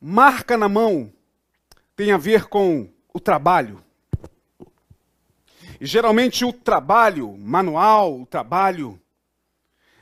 Marca 0.00 0.56
na 0.56 0.68
mão 0.68 1.12
tem 1.94 2.12
a 2.12 2.18
ver 2.18 2.48
com 2.48 2.88
o 3.12 3.20
trabalho. 3.20 3.84
E 5.80 5.86
geralmente 5.86 6.44
o 6.44 6.52
trabalho 6.52 7.36
manual, 7.36 8.20
o 8.20 8.26
trabalho, 8.26 9.00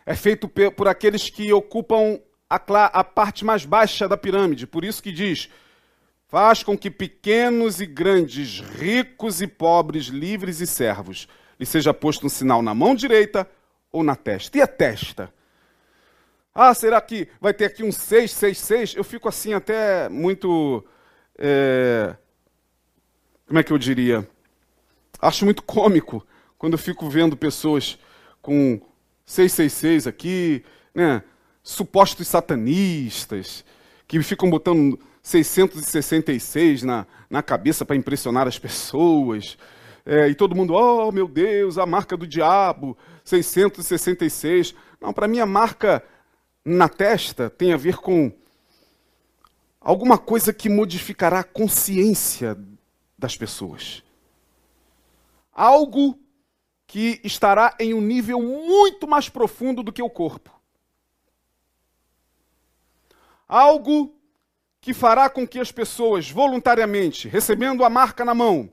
é 0.07 0.14
feito 0.14 0.49
por 0.49 0.88
aqueles 0.88 1.29
que 1.29 1.53
ocupam 1.53 2.20
a, 2.49 2.57
a 2.57 3.05
parte 3.05 3.45
mais 3.45 3.65
baixa 3.65 4.09
da 4.09 4.17
pirâmide. 4.17 4.67
Por 4.67 4.85
isso 4.85 5.03
que 5.03 5.13
diz: 5.13 5.49
faz 6.29 6.63
com 6.63 6.77
que 6.77 6.91
pequenos 6.91 7.81
e 7.81 7.87
grandes, 7.87 8.61
ricos 8.61 9.43
e 9.43 9.47
pobres, 9.47 10.07
livres 10.07 10.61
e 10.61 10.67
servos, 10.67 11.29
lhe 11.59 11.67
seja 11.67 11.93
posto 11.93 12.27
um 12.27 12.29
sinal 12.29 12.63
na 12.63 12.75
mão 12.75 12.95
direita 12.95 13.49
ou 13.91 14.03
na 14.03 14.17
testa. 14.17 14.59
E 14.59 14.63
a 14.63 14.67
testa? 14.67 15.33
Ah, 16.55 16.73
será 16.73 17.01
que 17.01 17.29
vai 17.41 17.53
ter 17.53 17.67
aqui 17.67 17.83
um 17.83 17.93
666? 17.93 18.97
Eu 18.97 19.05
fico 19.05 19.29
assim 19.29 19.53
até 19.53 20.09
muito. 20.09 20.85
É, 21.39 22.17
como 23.47 23.59
é 23.59 23.63
que 23.63 23.73
eu 23.73 23.79
diria? 23.79 24.27
Acho 25.21 25.45
muito 25.45 25.63
cômico 25.63 26.27
quando 26.59 26.73
eu 26.73 26.79
fico 26.79 27.09
vendo 27.09 27.37
pessoas 27.37 27.99
com 28.41 28.81
666 29.27 30.07
aqui, 30.07 30.65
né? 30.95 31.23
Supostos 31.68 32.29
satanistas, 32.29 33.64
que 34.07 34.22
ficam 34.22 34.48
botando 34.48 35.00
666 35.20 36.85
na, 36.85 37.05
na 37.29 37.42
cabeça 37.42 37.85
para 37.85 37.96
impressionar 37.96 38.46
as 38.46 38.57
pessoas. 38.57 39.59
É, 40.05 40.29
e 40.29 40.35
todo 40.37 40.55
mundo, 40.55 40.74
oh 40.74 41.11
meu 41.11 41.26
Deus, 41.26 41.76
a 41.76 41.85
marca 41.85 42.16
do 42.16 42.24
diabo, 42.24 42.96
666. 43.24 44.76
Não, 45.00 45.12
para 45.12 45.26
mim 45.26 45.40
a 45.40 45.46
marca 45.46 46.05
na 46.64 46.88
testa 46.88 47.50
tem 47.50 47.72
a 47.72 47.76
ver 47.76 47.96
com 47.96 48.31
alguma 49.81 50.18
coisa 50.18 50.52
que 50.52 50.68
modificará 50.68 51.40
a 51.40 51.44
consciência 51.44 52.57
das 53.18 53.37
pessoas. 53.37 54.05
Algo 55.52 56.16
que 56.87 57.20
estará 57.24 57.74
em 57.81 57.92
um 57.92 58.00
nível 58.00 58.40
muito 58.40 59.09
mais 59.09 59.29
profundo 59.29 59.83
do 59.83 59.92
que 59.92 60.00
o 60.00 60.09
corpo. 60.09 60.56
Algo 63.49 64.15
que 64.81 64.95
fará 64.95 65.29
com 65.29 65.47
que 65.47 65.59
as 65.59 65.73
pessoas, 65.73 66.31
voluntariamente, 66.31 67.29
recebendo 67.29 67.85
a 67.85 67.91
marca 67.91 68.25
na 68.25 68.35
mão, 68.35 68.71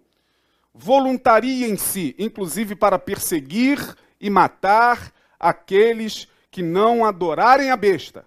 voluntariem-se, 0.74 2.16
inclusive 2.18 2.76
para 2.76 2.98
perseguir 2.98 3.80
e 4.20 4.30
matar 4.30 5.14
aqueles 5.40 6.28
que 6.50 6.62
não 6.64 7.06
adorarem 7.06 7.70
a 7.70 7.78
besta. 7.78 8.26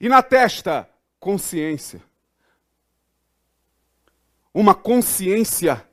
E 0.00 0.08
na 0.08 0.22
testa, 0.22 0.88
consciência. 1.18 2.02
Uma 4.54 4.74
consciência 4.74 5.84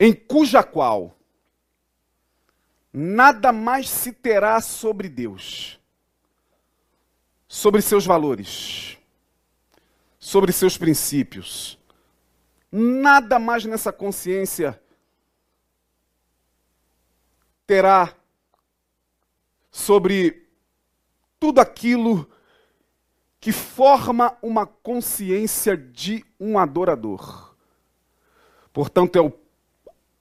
em 0.00 0.14
cuja 0.14 0.62
qual 0.62 1.17
nada 2.92 3.52
mais 3.52 3.88
se 3.88 4.12
terá 4.12 4.60
sobre 4.60 5.08
Deus, 5.08 5.78
sobre 7.46 7.82
seus 7.82 8.04
valores, 8.04 8.98
sobre 10.18 10.52
seus 10.52 10.76
princípios. 10.76 11.78
Nada 12.70 13.38
mais 13.38 13.64
nessa 13.64 13.92
consciência 13.92 14.80
terá 17.66 18.14
sobre 19.70 20.48
tudo 21.38 21.60
aquilo 21.60 22.28
que 23.40 23.52
forma 23.52 24.36
uma 24.42 24.66
consciência 24.66 25.76
de 25.76 26.24
um 26.40 26.58
adorador. 26.58 27.54
Portanto, 28.72 29.16
é 29.16 29.20
o, 29.20 29.32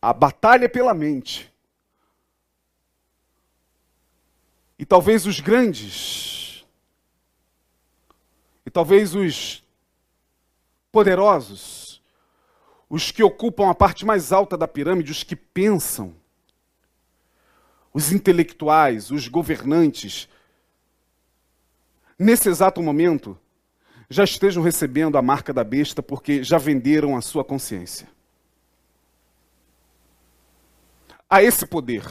a 0.02 0.14
batalha 0.14 0.70
pela 0.70 0.94
mente. 0.94 1.52
E 4.80 4.86
talvez 4.86 5.26
os 5.26 5.40
grandes, 5.40 6.66
e 8.66 8.70
talvez 8.70 9.16
os 9.16 9.64
poderosos, 10.92 12.02
os 12.90 13.12
que 13.12 13.24
ocupam 13.24 13.70
a 13.70 13.76
parte 13.76 14.06
mais 14.06 14.32
alta 14.32 14.58
da 14.58 14.68
pirâmide, 14.68 15.12
os 15.12 15.24
que 15.24 15.36
pensam, 15.36 16.16
os 17.94 18.12
intelectuais, 18.12 19.10
os 19.10 19.28
governantes, 19.28 20.30
nesse 22.18 22.48
exato 22.48 22.82
momento, 22.82 23.38
já 24.10 24.24
estejam 24.24 24.64
recebendo 24.64 25.18
a 25.18 25.22
marca 25.22 25.52
da 25.52 25.64
besta 25.64 26.02
porque 26.02 26.44
já 26.44 26.58
venderam 26.58 27.18
a 27.18 27.22
sua 27.22 27.44
consciência. 27.44 28.08
A 31.30 31.44
esse 31.44 31.66
poder 31.66 32.06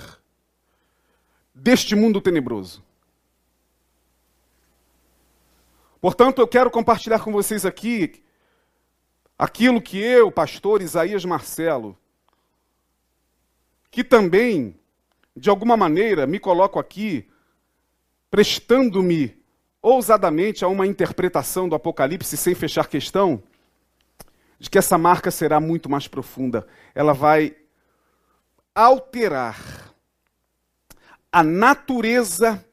deste 1.57 1.97
mundo 1.97 2.21
tenebroso. 2.21 2.85
Portanto, 6.01 6.41
eu 6.41 6.47
quero 6.47 6.71
compartilhar 6.71 7.19
com 7.19 7.33
vocês 7.33 7.67
aqui 7.67 8.23
aquilo 9.37 9.83
que 9.83 9.99
eu, 9.99 10.31
pastor 10.31 10.81
Isaías 10.81 11.25
Marcelo, 11.25 11.99
que 13.91 14.05
também 14.05 14.79
de 15.37 15.51
alguma 15.51 15.77
maneira, 15.77 16.27
me 16.27 16.39
coloco 16.39 16.79
aqui 16.79 17.29
prestando-me 18.31 19.37
ousadamente 19.83 20.65
a 20.65 20.69
uma 20.69 20.87
interpretação 20.87 21.69
do 21.69 21.75
Apocalipse 21.75 22.37
sem 22.37 22.55
fechar 22.55 22.89
questão, 22.89 23.43
de 24.59 24.71
que 24.71 24.79
essa 24.79 24.97
marca 24.97 25.31
será 25.31 25.61
muito 25.61 25.91
mais 25.91 26.09
profunda. 26.09 26.67
Ela 26.95 27.13
vai 27.13 27.55
alterar 28.75 29.86
a 31.37 31.43
natureza 31.43 32.65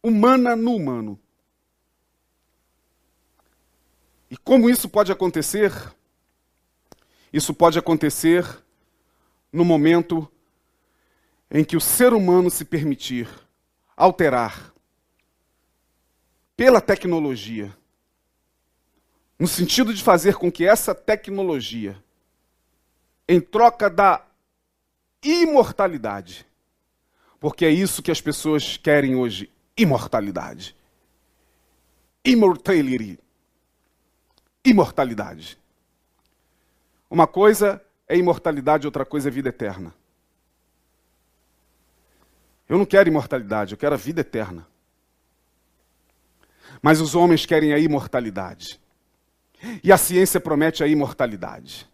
humana 0.00 0.54
no 0.54 0.76
humano. 0.76 1.18
E 4.30 4.36
como 4.36 4.70
isso 4.70 4.88
pode 4.88 5.10
acontecer? 5.10 5.72
Isso 7.32 7.52
pode 7.52 7.76
acontecer 7.80 8.46
no 9.52 9.64
momento 9.64 10.30
em 11.50 11.64
que 11.64 11.76
o 11.76 11.80
ser 11.80 12.12
humano 12.12 12.48
se 12.48 12.64
permitir 12.64 13.28
alterar 13.96 14.72
pela 16.56 16.80
tecnologia, 16.80 17.76
no 19.36 19.48
sentido 19.48 19.92
de 19.92 20.00
fazer 20.00 20.36
com 20.36 20.48
que 20.52 20.64
essa 20.64 20.94
tecnologia, 20.94 22.00
em 23.28 23.40
troca 23.40 23.90
da 23.90 24.24
imortalidade, 25.20 26.48
porque 27.40 27.64
é 27.64 27.70
isso 27.70 28.02
que 28.02 28.10
as 28.10 28.20
pessoas 28.20 28.76
querem 28.76 29.16
hoje, 29.16 29.50
imortalidade. 29.74 30.76
Immortality. 32.22 33.18
Imortalidade. 34.62 35.58
Uma 37.10 37.26
coisa 37.26 37.82
é 38.06 38.16
imortalidade, 38.16 38.86
outra 38.86 39.06
coisa 39.06 39.28
é 39.28 39.32
vida 39.32 39.48
eterna. 39.48 39.94
Eu 42.68 42.76
não 42.76 42.84
quero 42.84 43.08
imortalidade, 43.08 43.72
eu 43.72 43.78
quero 43.78 43.94
a 43.94 43.98
vida 43.98 44.20
eterna. 44.20 44.66
Mas 46.82 47.00
os 47.00 47.14
homens 47.14 47.46
querem 47.46 47.72
a 47.72 47.78
imortalidade. 47.78 48.78
E 49.82 49.90
a 49.90 49.96
ciência 49.96 50.38
promete 50.38 50.84
a 50.84 50.86
imortalidade. 50.86 51.88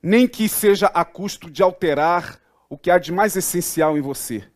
Nem 0.00 0.28
que 0.28 0.48
seja 0.48 0.86
a 0.86 1.04
custo 1.04 1.50
de 1.50 1.62
alterar 1.62 2.40
o 2.68 2.78
que 2.78 2.90
há 2.90 2.98
de 2.98 3.12
mais 3.12 3.36
essencial 3.36 3.96
em 3.96 4.00
você, 4.00 4.48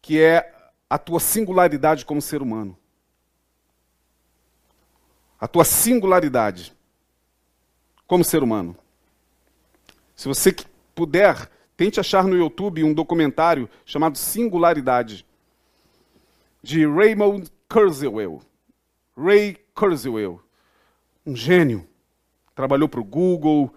que 0.00 0.20
é 0.20 0.52
a 0.88 0.98
tua 0.98 1.20
singularidade 1.20 2.04
como 2.04 2.20
ser 2.22 2.42
humano. 2.42 2.78
A 5.40 5.48
tua 5.48 5.64
singularidade 5.64 6.74
como 8.06 8.24
ser 8.24 8.42
humano. 8.42 8.76
Se 10.14 10.28
você 10.28 10.54
puder, 10.94 11.50
Tente 11.76 11.98
achar 11.98 12.24
no 12.24 12.36
YouTube 12.36 12.84
um 12.84 12.94
documentário 12.94 13.68
chamado 13.84 14.16
Singularidade, 14.16 15.26
de 16.62 16.86
Raymond 16.86 17.50
Kurzweil. 17.68 18.40
Ray 19.16 19.56
Kurzweil, 19.74 20.40
um 21.26 21.34
gênio. 21.34 21.86
Trabalhou 22.54 22.88
para 22.88 23.00
o 23.00 23.04
Google, 23.04 23.74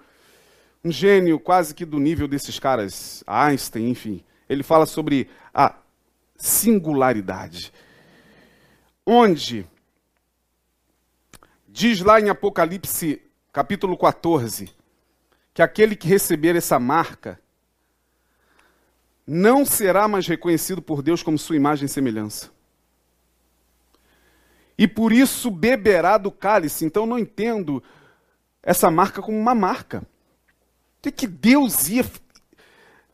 um 0.87 0.91
gênio 0.91 1.37
quase 1.37 1.75
que 1.75 1.85
do 1.85 1.99
nível 1.99 2.27
desses 2.27 2.57
caras, 2.59 3.21
Einstein, 3.27 3.89
enfim. 3.89 4.23
Ele 4.47 4.63
fala 4.63 4.85
sobre 4.85 5.29
a 5.53 5.75
singularidade. 6.37 7.73
onde 9.05 9.65
diz 11.67 12.01
lá 12.01 12.19
em 12.19 12.29
Apocalipse 12.29 13.21
capítulo 13.53 13.97
14 13.97 14.69
que 15.53 15.61
aquele 15.61 15.95
que 15.95 16.07
receber 16.07 16.55
essa 16.55 16.79
marca 16.79 17.39
não 19.25 19.65
será 19.65 20.07
mais 20.07 20.27
reconhecido 20.27 20.81
por 20.81 21.01
Deus 21.01 21.21
como 21.23 21.37
sua 21.37 21.55
imagem 21.55 21.85
e 21.85 21.89
semelhança. 21.89 22.49
E 24.77 24.87
por 24.87 25.11
isso 25.11 25.49
beberá 25.49 26.17
do 26.17 26.31
cálice. 26.31 26.85
Então 26.85 27.05
não 27.05 27.17
entendo 27.17 27.83
essa 28.61 28.91
marca 28.91 29.21
como 29.21 29.37
uma 29.37 29.55
marca. 29.55 30.05
O 31.05 31.11
que 31.11 31.27
Deus 31.27 31.87
ia 31.87 32.05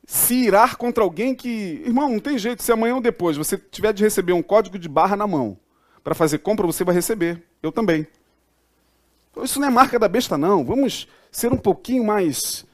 se 0.05 0.33
irar 0.35 0.77
contra 0.77 1.03
alguém 1.03 1.35
que. 1.35 1.83
Irmão, 1.85 2.09
não 2.09 2.19
tem 2.19 2.37
jeito, 2.37 2.63
se 2.63 2.71
amanhã 2.71 2.95
ou 2.95 3.01
depois 3.01 3.37
você 3.37 3.57
tiver 3.57 3.93
de 3.93 4.03
receber 4.03 4.33
um 4.33 4.41
código 4.41 4.77
de 4.77 4.89
barra 4.89 5.15
na 5.15 5.27
mão 5.27 5.57
para 6.03 6.15
fazer 6.15 6.39
compra, 6.39 6.65
você 6.65 6.83
vai 6.83 6.93
receber. 6.93 7.43
Eu 7.61 7.71
também. 7.71 8.05
Isso 9.41 9.59
não 9.59 9.67
é 9.67 9.71
marca 9.71 9.97
da 9.97 10.07
besta, 10.07 10.37
não. 10.37 10.63
Vamos 10.63 11.07
ser 11.31 11.51
um 11.51 11.57
pouquinho 11.57 12.03
mais, 12.03 12.65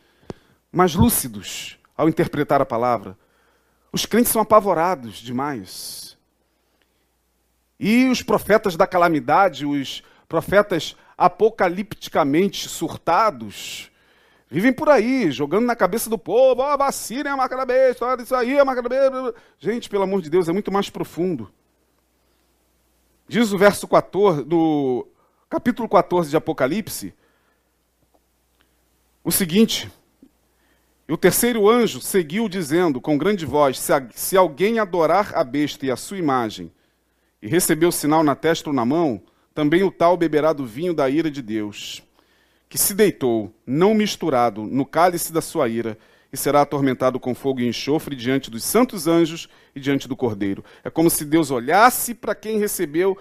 mais 0.72 0.96
lúcidos 0.96 1.78
ao 1.96 2.10
interpretar 2.10 2.62
a 2.62 2.66
palavra. 2.66 3.18
Os 3.92 4.06
crentes 4.06 4.32
são 4.32 4.42
apavorados 4.42 5.18
demais. 5.18 6.18
E 7.80 8.08
os 8.08 8.22
profetas 8.22 8.76
da 8.76 8.86
calamidade, 8.86 9.66
os 9.66 10.04
profetas 10.28 10.96
apocalipticamente 11.18 12.68
surtados, 12.68 13.89
vivem 14.50 14.74
por 14.74 14.90
aí, 14.90 15.32
jogando 15.32 15.66
na 15.66 15.76
cabeça 15.76 16.10
do 16.10 16.18
povo, 16.18 16.62
ó, 16.62 16.74
oh, 16.74 16.78
vacina 16.78 17.30
é 17.30 17.32
a 17.32 17.38
marca 17.38 17.56
da 17.56 17.66
besta, 17.66 18.06
olha 18.06 18.22
isso 18.22 18.36
aí 18.36 18.56
é 18.56 18.60
a 18.60 18.66
marca 18.66 18.82
da 18.82 18.90
besta. 18.90 19.36
Gente, 19.60 19.90
pelo 19.90 20.04
amor 20.04 20.22
de 20.22 20.30
Deus, 20.30 20.50
é 20.50 20.52
muito 20.52 20.72
mais 20.72 20.90
profundo. 20.90 21.52
Diz 23.28 23.52
o 23.52 23.58
verso 23.58 23.88
14, 23.88 24.44
do 24.44 25.08
capítulo 25.48 25.88
14 25.88 26.32
de 26.32 26.38
Apocalipse, 26.38 27.14
o 29.24 29.32
seguinte: 29.32 29.92
E 31.08 31.14
o 31.14 31.18
terceiro 31.18 31.70
anjo 31.70 32.02
seguiu 32.02 32.50
dizendo 32.50 33.00
com 33.00 33.20
grande 33.20 33.46
voz: 33.46 33.80
se, 33.80 33.94
a, 33.94 34.08
se 34.16 34.36
alguém 34.36 34.80
adorar 34.80 35.32
a 35.36 35.44
besta 35.44 35.86
e 35.86 35.92
a 35.92 35.96
sua 35.96 36.18
imagem, 36.18 36.72
e 37.40 37.48
receber 37.48 37.86
o 37.86 37.92
sinal 37.92 38.24
na 38.24 38.36
testa 38.36 38.70
ou 38.70 38.76
na 38.76 38.84
mão, 38.84 39.22
também 39.54 39.84
o 39.84 39.92
tal 39.92 40.18
beberá 40.18 40.52
do 40.54 40.66
vinho 40.66 40.94
da 40.94 41.10
ira 41.10 41.30
de 41.30 41.42
Deus, 41.42 42.04
que 42.70 42.78
se 42.78 42.94
deitou, 42.94 43.54
não 43.66 43.94
misturado, 43.94 44.64
no 44.64 44.86
cálice 44.86 45.34
da 45.34 45.42
sua 45.42 45.68
ira, 45.68 45.98
e 46.32 46.38
será 46.38 46.62
atormentado 46.62 47.20
com 47.20 47.34
fogo 47.34 47.60
e 47.60 47.68
enxofre 47.68 48.16
diante 48.16 48.50
dos 48.50 48.64
santos 48.64 49.08
anjos 49.08 49.50
e 49.76 49.80
diante 49.80 50.08
do 50.08 50.16
Cordeiro. 50.16 50.64
É 50.84 50.90
como 50.90 51.10
se 51.10 51.26
Deus 51.26 51.50
olhasse 51.50 52.14
para 52.14 52.36
quem 52.36 52.60
recebeu 52.60 53.18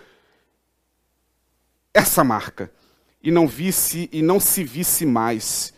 essa 1.92 2.22
marca 2.22 2.70
e 3.22 3.30
não 3.30 3.48
visse 3.48 4.11
e 4.12 4.20
não 4.20 4.38
se 4.38 4.62
visse 4.62 5.06
mais 5.06 5.72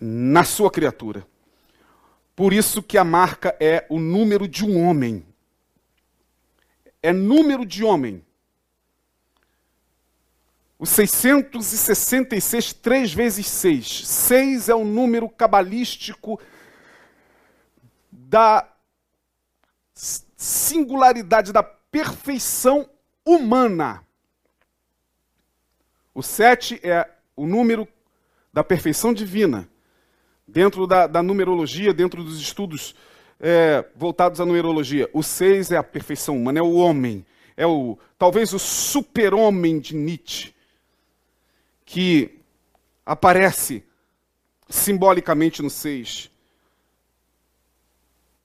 na 0.00 0.44
sua 0.44 0.70
criatura. 0.70 1.26
Por 2.36 2.52
isso 2.52 2.80
que 2.80 2.96
a 2.96 3.04
marca 3.04 3.54
é 3.60 3.84
o 3.90 3.98
número 3.98 4.46
de 4.46 4.64
um 4.64 4.80
homem 4.80 5.26
é 7.02 7.12
número 7.12 7.64
de 7.64 7.84
homem. 7.84 8.22
O 10.80 10.86
666, 10.86 12.72
3 12.72 13.12
vezes 13.12 13.46
6. 13.46 14.08
6 14.08 14.70
é 14.70 14.74
o 14.74 14.82
número 14.82 15.28
cabalístico 15.28 16.40
da 18.10 18.66
singularidade, 19.94 21.52
da 21.52 21.62
perfeição 21.62 22.88
humana. 23.22 24.02
O 26.14 26.22
7 26.22 26.80
é 26.82 27.06
o 27.36 27.46
número 27.46 27.86
da 28.50 28.64
perfeição 28.64 29.12
divina. 29.12 29.68
Dentro 30.48 30.86
da, 30.86 31.06
da 31.06 31.22
numerologia, 31.22 31.92
dentro 31.92 32.24
dos 32.24 32.40
estudos 32.40 32.94
é, 33.38 33.84
voltados 33.94 34.40
à 34.40 34.46
numerologia. 34.46 35.10
O 35.12 35.22
seis 35.22 35.70
é 35.70 35.76
a 35.76 35.82
perfeição 35.82 36.38
humana, 36.38 36.58
é 36.58 36.62
o 36.62 36.72
homem. 36.72 37.24
É 37.54 37.66
o 37.66 37.98
talvez 38.18 38.54
o 38.54 38.58
super-homem 38.58 39.78
de 39.78 39.94
Nietzsche, 39.94 40.54
que 41.90 42.38
aparece 43.04 43.82
simbolicamente 44.68 45.60
no 45.60 45.68
seis. 45.68 46.30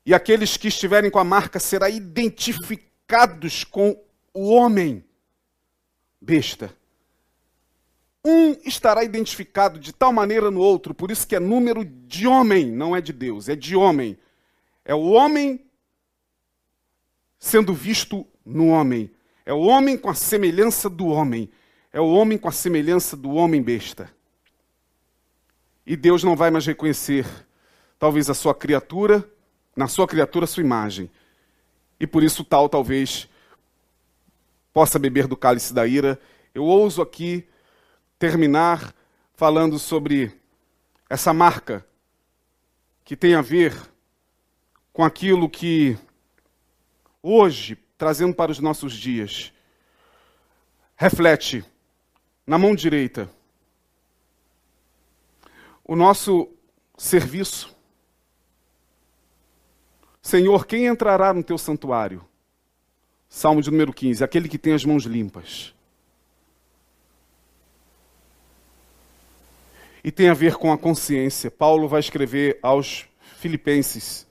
E 0.03 0.15
aqueles 0.15 0.58
que 0.58 0.67
estiverem 0.67 1.12
com 1.12 1.19
a 1.19 1.23
marca 1.23 1.60
serão 1.60 1.88
identificados 1.88 3.63
com 3.63 4.03
o 4.34 4.49
homem 4.49 5.05
besta. 6.19 6.75
Um 8.25 8.53
estará 8.65 9.03
identificado 9.03 9.79
de 9.79 9.93
tal 9.93 10.12
maneira 10.12 10.49
no 10.49 10.60
outro, 10.60 10.95
por 10.95 11.12
isso 11.12 11.27
que 11.27 11.36
é 11.36 11.39
número 11.39 11.86
de 11.86 12.25
homem, 12.25 12.65
não 12.71 12.95
é 12.95 13.01
de 13.01 13.13
Deus, 13.13 13.47
é 13.47 13.55
de 13.55 13.75
homem. 13.75 14.17
É 14.84 14.95
o 14.95 15.03
homem 15.03 15.63
sendo 17.38 17.75
visto 17.75 18.25
no 18.43 18.69
homem. 18.69 19.12
É 19.45 19.53
o 19.53 19.60
homem 19.60 19.95
com 19.99 20.10
a 20.10 20.15
semelhança 20.15 20.89
do 20.89 21.05
homem. 21.05 21.47
É 21.95 22.01
o 22.01 22.10
homem 22.10 22.38
com 22.38 22.49
a 22.49 22.51
semelhança 22.51 23.15
do 23.15 23.31
homem 23.36 23.63
besta. 23.63 24.12
E 25.86 25.95
Deus 25.95 26.25
não 26.25 26.36
vai 26.36 26.51
mais 26.51 26.65
reconhecer, 26.65 27.25
talvez, 27.97 28.29
a 28.29 28.34
sua 28.34 28.53
criatura, 28.53 29.23
na 29.73 29.88
sua 29.88 30.05
criatura, 30.05 30.43
a 30.43 30.47
sua 30.47 30.62
imagem. 30.62 31.10
E 31.97 32.05
por 32.05 32.21
isso, 32.21 32.43
tal, 32.43 32.67
talvez, 32.67 33.29
possa 34.73 34.99
beber 34.99 35.25
do 35.25 35.38
cálice 35.38 35.73
da 35.73 35.88
ira. 35.88 36.19
Eu 36.53 36.65
ouso 36.65 37.01
aqui 37.01 37.47
terminar 38.19 38.93
falando 39.34 39.79
sobre 39.79 40.38
essa 41.10 41.31
marca 41.31 41.88
que 43.05 43.15
tem 43.15 43.36
a 43.36 43.41
ver 43.41 43.73
com 44.91 45.01
aquilo 45.01 45.49
que 45.49 45.97
hoje, 47.23 47.77
trazendo 47.97 48.36
para 48.36 48.51
os 48.51 48.60
nossos 48.60 48.91
dias, 48.91 49.53
reflete 50.97 51.63
na 52.45 52.58
mão 52.58 52.75
direita 52.75 53.29
o 55.84 55.95
nosso 55.95 56.49
serviço. 56.97 57.75
Senhor, 60.21 60.65
quem 60.65 60.88
entrará 60.88 61.34
no 61.34 61.43
teu 61.43 61.58
santuário? 61.58 62.25
Salmo 63.29 63.62
de 63.62 63.69
número 63.69 63.93
15, 63.93 64.23
aquele 64.23 64.49
que 64.49 64.58
tem 64.58 64.73
as 64.73 64.84
mãos 64.84 65.03
limpas. 65.03 65.73
E 70.03 70.12
tem 70.12 70.29
a 70.29 70.34
ver 70.34 70.55
com 70.55 70.71
a 70.71 70.77
consciência. 70.77 71.51
Paulo 71.51 71.88
vai 71.88 71.99
escrever 71.99 72.60
aos 72.62 73.08
Filipenses 73.38 74.25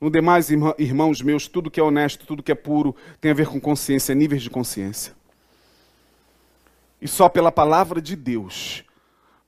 no 0.00 0.10
demais, 0.10 0.48
irmãos 0.78 1.20
meus, 1.22 1.48
tudo 1.48 1.70
que 1.70 1.80
é 1.80 1.82
honesto, 1.82 2.24
tudo 2.24 2.42
que 2.42 2.52
é 2.52 2.54
puro, 2.54 2.94
tem 3.20 3.32
a 3.32 3.34
ver 3.34 3.48
com 3.48 3.60
consciência, 3.60 4.14
níveis 4.14 4.42
de 4.42 4.50
consciência. 4.50 5.17
E 7.00 7.06
só 7.06 7.28
pela 7.28 7.52
palavra 7.52 8.00
de 8.00 8.16
Deus 8.16 8.84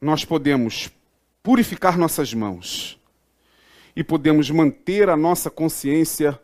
nós 0.00 0.24
podemos 0.24 0.90
purificar 1.42 1.98
nossas 1.98 2.32
mãos. 2.32 2.98
E 3.94 4.04
podemos 4.04 4.50
manter 4.50 5.08
a 5.08 5.16
nossa 5.16 5.50
consciência 5.50 6.40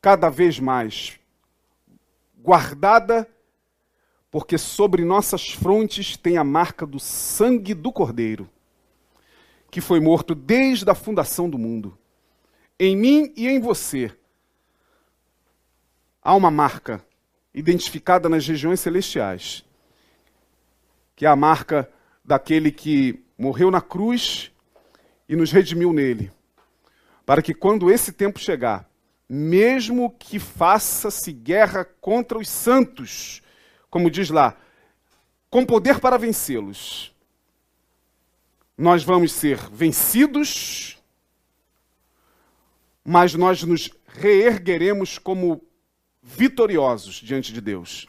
cada 0.00 0.28
vez 0.28 0.60
mais 0.60 1.18
guardada, 2.36 3.26
porque 4.30 4.58
sobre 4.58 5.02
nossas 5.02 5.48
frontes 5.48 6.16
tem 6.16 6.36
a 6.36 6.44
marca 6.44 6.84
do 6.84 7.00
sangue 7.00 7.72
do 7.72 7.90
Cordeiro, 7.90 8.50
que 9.70 9.80
foi 9.80 9.98
morto 9.98 10.34
desde 10.34 10.88
a 10.90 10.94
fundação 10.94 11.48
do 11.48 11.56
mundo. 11.56 11.96
Em 12.78 12.94
mim 12.94 13.32
e 13.34 13.48
em 13.48 13.58
você, 13.58 14.14
há 16.20 16.34
uma 16.34 16.50
marca 16.50 17.02
identificada 17.54 18.28
nas 18.28 18.46
regiões 18.46 18.80
celestiais, 18.80 19.64
que 21.14 21.24
é 21.24 21.28
a 21.28 21.36
marca 21.36 21.88
daquele 22.24 22.72
que 22.72 23.22
morreu 23.38 23.70
na 23.70 23.80
cruz 23.80 24.50
e 25.28 25.36
nos 25.36 25.52
redimiu 25.52 25.92
nele, 25.92 26.32
para 27.24 27.40
que 27.40 27.54
quando 27.54 27.90
esse 27.90 28.12
tempo 28.12 28.38
chegar, 28.38 28.88
mesmo 29.28 30.10
que 30.10 30.38
faça-se 30.38 31.32
guerra 31.32 31.84
contra 32.00 32.38
os 32.38 32.48
santos, 32.48 33.42
como 33.88 34.10
diz 34.10 34.30
lá, 34.30 34.56
com 35.48 35.64
poder 35.64 36.00
para 36.00 36.18
vencê-los, 36.18 37.14
nós 38.76 39.04
vamos 39.04 39.32
ser 39.32 39.58
vencidos 39.70 40.94
mas 43.04 43.34
nós 43.34 43.62
nos 43.62 43.90
reergueremos 44.06 45.18
como 45.18 45.62
vitoriosos 46.24 47.16
diante 47.16 47.52
de 47.52 47.60
Deus. 47.60 48.08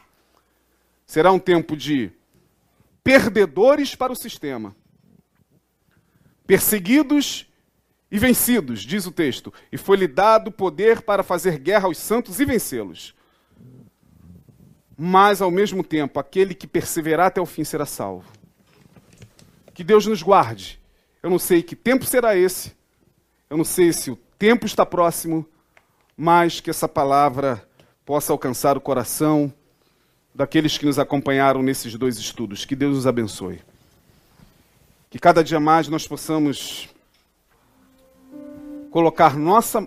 Será 1.06 1.30
um 1.30 1.38
tempo 1.38 1.76
de 1.76 2.10
perdedores 3.04 3.94
para 3.94 4.12
o 4.12 4.16
sistema, 4.16 4.74
perseguidos 6.46 7.46
e 8.10 8.18
vencidos, 8.18 8.80
diz 8.80 9.06
o 9.06 9.12
texto, 9.12 9.52
e 9.70 9.76
foi-lhe 9.76 10.08
dado 10.08 10.50
poder 10.50 11.02
para 11.02 11.22
fazer 11.22 11.58
guerra 11.58 11.86
aos 11.86 11.98
santos 11.98 12.40
e 12.40 12.44
vencê-los. 12.44 13.14
mas 14.96 15.42
ao 15.42 15.50
mesmo 15.50 15.84
tempo 15.84 16.18
aquele 16.18 16.54
que 16.54 16.66
perseverar 16.66 17.26
até 17.26 17.40
o 17.40 17.46
fim 17.46 17.64
será 17.64 17.84
salvo. 17.84 18.32
Que 19.74 19.84
Deus 19.84 20.06
nos 20.06 20.22
guarde. 20.22 20.80
Eu 21.22 21.28
não 21.28 21.38
sei 21.38 21.62
que 21.62 21.76
tempo 21.76 22.04
será 22.06 22.34
esse, 22.34 22.74
eu 23.50 23.56
não 23.56 23.64
sei 23.64 23.92
se 23.92 24.10
o 24.10 24.16
tempo 24.38 24.64
está 24.64 24.86
próximo, 24.86 25.46
mas 26.16 26.60
que 26.60 26.70
essa 26.70 26.88
palavra 26.88 27.68
possa 28.06 28.32
alcançar 28.32 28.76
o 28.76 28.80
coração 28.80 29.52
daqueles 30.32 30.78
que 30.78 30.86
nos 30.86 30.96
acompanharam 30.96 31.60
nesses 31.60 31.96
dois 31.96 32.16
estudos. 32.18 32.64
Que 32.64 32.76
Deus 32.76 32.94
nos 32.94 33.06
abençoe. 33.06 33.60
Que 35.10 35.18
cada 35.18 35.42
dia 35.42 35.58
mais 35.58 35.88
nós 35.88 36.06
possamos 36.06 36.88
colocar 38.92 39.36
nossa 39.36 39.86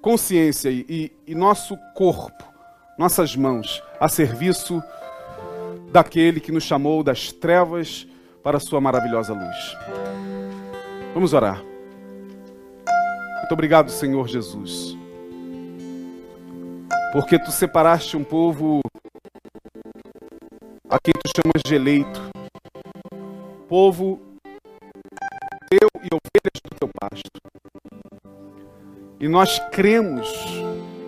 consciência 0.00 0.70
e, 0.70 1.12
e, 1.26 1.34
nosso 1.34 1.76
corpo, 1.94 2.42
nossas 2.98 3.36
mãos, 3.36 3.82
a 4.00 4.08
serviço 4.08 4.82
daquele 5.92 6.40
que 6.40 6.50
nos 6.50 6.64
chamou 6.64 7.04
das 7.04 7.30
trevas 7.30 8.06
para 8.42 8.56
a 8.56 8.60
sua 8.60 8.80
maravilhosa 8.80 9.34
luz. 9.34 9.76
Vamos 11.12 11.34
orar. 11.34 11.62
Muito 13.40 13.52
obrigado, 13.52 13.90
Senhor 13.90 14.26
Jesus, 14.26 14.96
porque 17.12 17.38
tu 17.38 17.50
separaste 17.50 18.16
um 18.16 18.24
povo 18.24 18.80
a 20.88 20.98
quem 20.98 21.12
tu 21.12 21.30
chamas 21.36 21.62
de 21.64 21.74
eleito, 21.74 22.20
povo 23.68 24.20
teu 25.68 25.88
e 26.02 26.08
ovelhas 26.12 26.60
do 26.64 26.76
teu 26.78 26.90
pasto. 27.00 27.30
E 29.18 29.28
nós 29.28 29.58
cremos, 29.70 30.28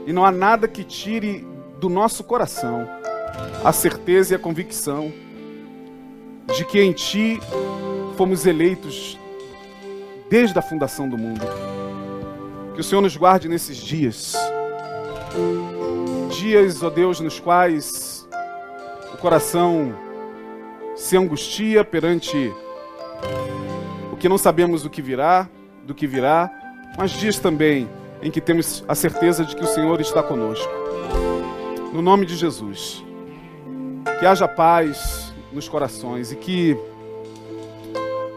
e 0.06 0.12
não 0.12 0.24
há 0.24 0.30
nada 0.30 0.68
que 0.68 0.84
tire 0.84 1.46
do 1.80 1.88
nosso 1.88 2.22
coração 2.24 2.86
a 3.64 3.72
certeza 3.72 4.34
e 4.34 4.36
a 4.36 4.38
convicção 4.38 5.12
de 6.54 6.64
que 6.64 6.80
em 6.80 6.92
Ti 6.92 7.40
fomos 8.16 8.44
eleitos 8.44 9.18
desde 10.28 10.58
a 10.58 10.62
fundação 10.62 11.08
do 11.08 11.16
mundo. 11.16 11.44
Que 12.74 12.80
o 12.80 12.84
Senhor 12.84 13.00
nos 13.00 13.16
guarde 13.16 13.48
nesses 13.48 13.76
dias. 13.76 14.36
Dias, 16.42 16.82
ó 16.82 16.90
Deus, 16.90 17.20
nos 17.20 17.38
quais 17.38 18.28
o 19.14 19.16
coração 19.18 19.94
se 20.96 21.16
angustia 21.16 21.84
perante 21.84 22.52
o 24.12 24.16
que 24.16 24.28
não 24.28 24.36
sabemos 24.36 24.82
do 24.82 24.90
que 24.90 25.00
virá, 25.00 25.48
do 25.84 25.94
que 25.94 26.04
virá, 26.04 26.50
mas 26.98 27.12
dias 27.12 27.38
também 27.38 27.88
em 28.20 28.28
que 28.28 28.40
temos 28.40 28.84
a 28.88 28.94
certeza 28.96 29.44
de 29.44 29.54
que 29.54 29.62
o 29.62 29.68
Senhor 29.68 30.00
está 30.00 30.20
conosco. 30.20 30.68
No 31.92 32.02
nome 32.02 32.26
de 32.26 32.34
Jesus. 32.34 33.04
Que 34.18 34.26
haja 34.26 34.48
paz 34.48 35.32
nos 35.52 35.68
corações 35.68 36.32
e 36.32 36.36
que 36.36 36.76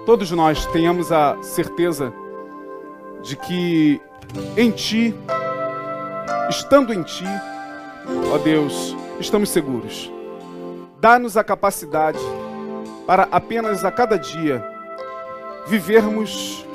todos 0.05 0.29
nós 0.29 0.63
tenhamos 0.67 1.11
a 1.11 1.41
certeza 1.41 2.13
de 3.23 3.35
que 3.35 3.99
em 4.55 4.69
Ti, 4.69 5.15
estando 6.51 6.93
em 6.93 7.01
Ti, 7.01 7.25
ó 8.33 8.37
Deus, 8.37 8.95
estamos 9.19 9.49
seguros. 9.49 10.11
Dá-nos 10.99 11.37
a 11.37 11.43
capacidade 11.43 12.19
para 13.05 13.23
apenas 13.31 13.83
a 13.83 13.91
cada 13.91 14.17
dia 14.17 14.63
vivermos 15.67 16.65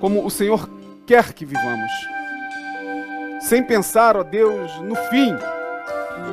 como 0.00 0.24
o 0.24 0.30
Senhor 0.30 0.68
quer 1.06 1.32
que 1.32 1.44
vivamos 1.44 1.90
sem 3.42 3.62
pensar, 3.62 4.16
ó 4.16 4.22
Deus, 4.22 4.70
no 4.80 4.94
fim, 4.94 5.34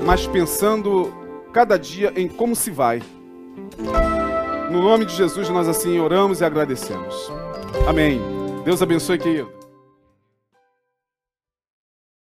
mas 0.06 0.28
pensando 0.28 1.12
cada 1.52 1.78
dia 1.78 2.14
em 2.16 2.28
como 2.28 2.56
se 2.56 2.70
vai. 2.70 3.02
No 4.70 4.82
nome 4.84 5.06
de 5.06 5.16
Jesus 5.16 5.50
nós 5.50 5.68
assim 5.68 6.00
oramos 6.00 6.40
e 6.40 6.46
agradecemos. 6.46 7.32
Amém. 7.88 8.22
Deus 8.64 8.82
abençoe, 8.82 9.18
querido. 9.18 9.59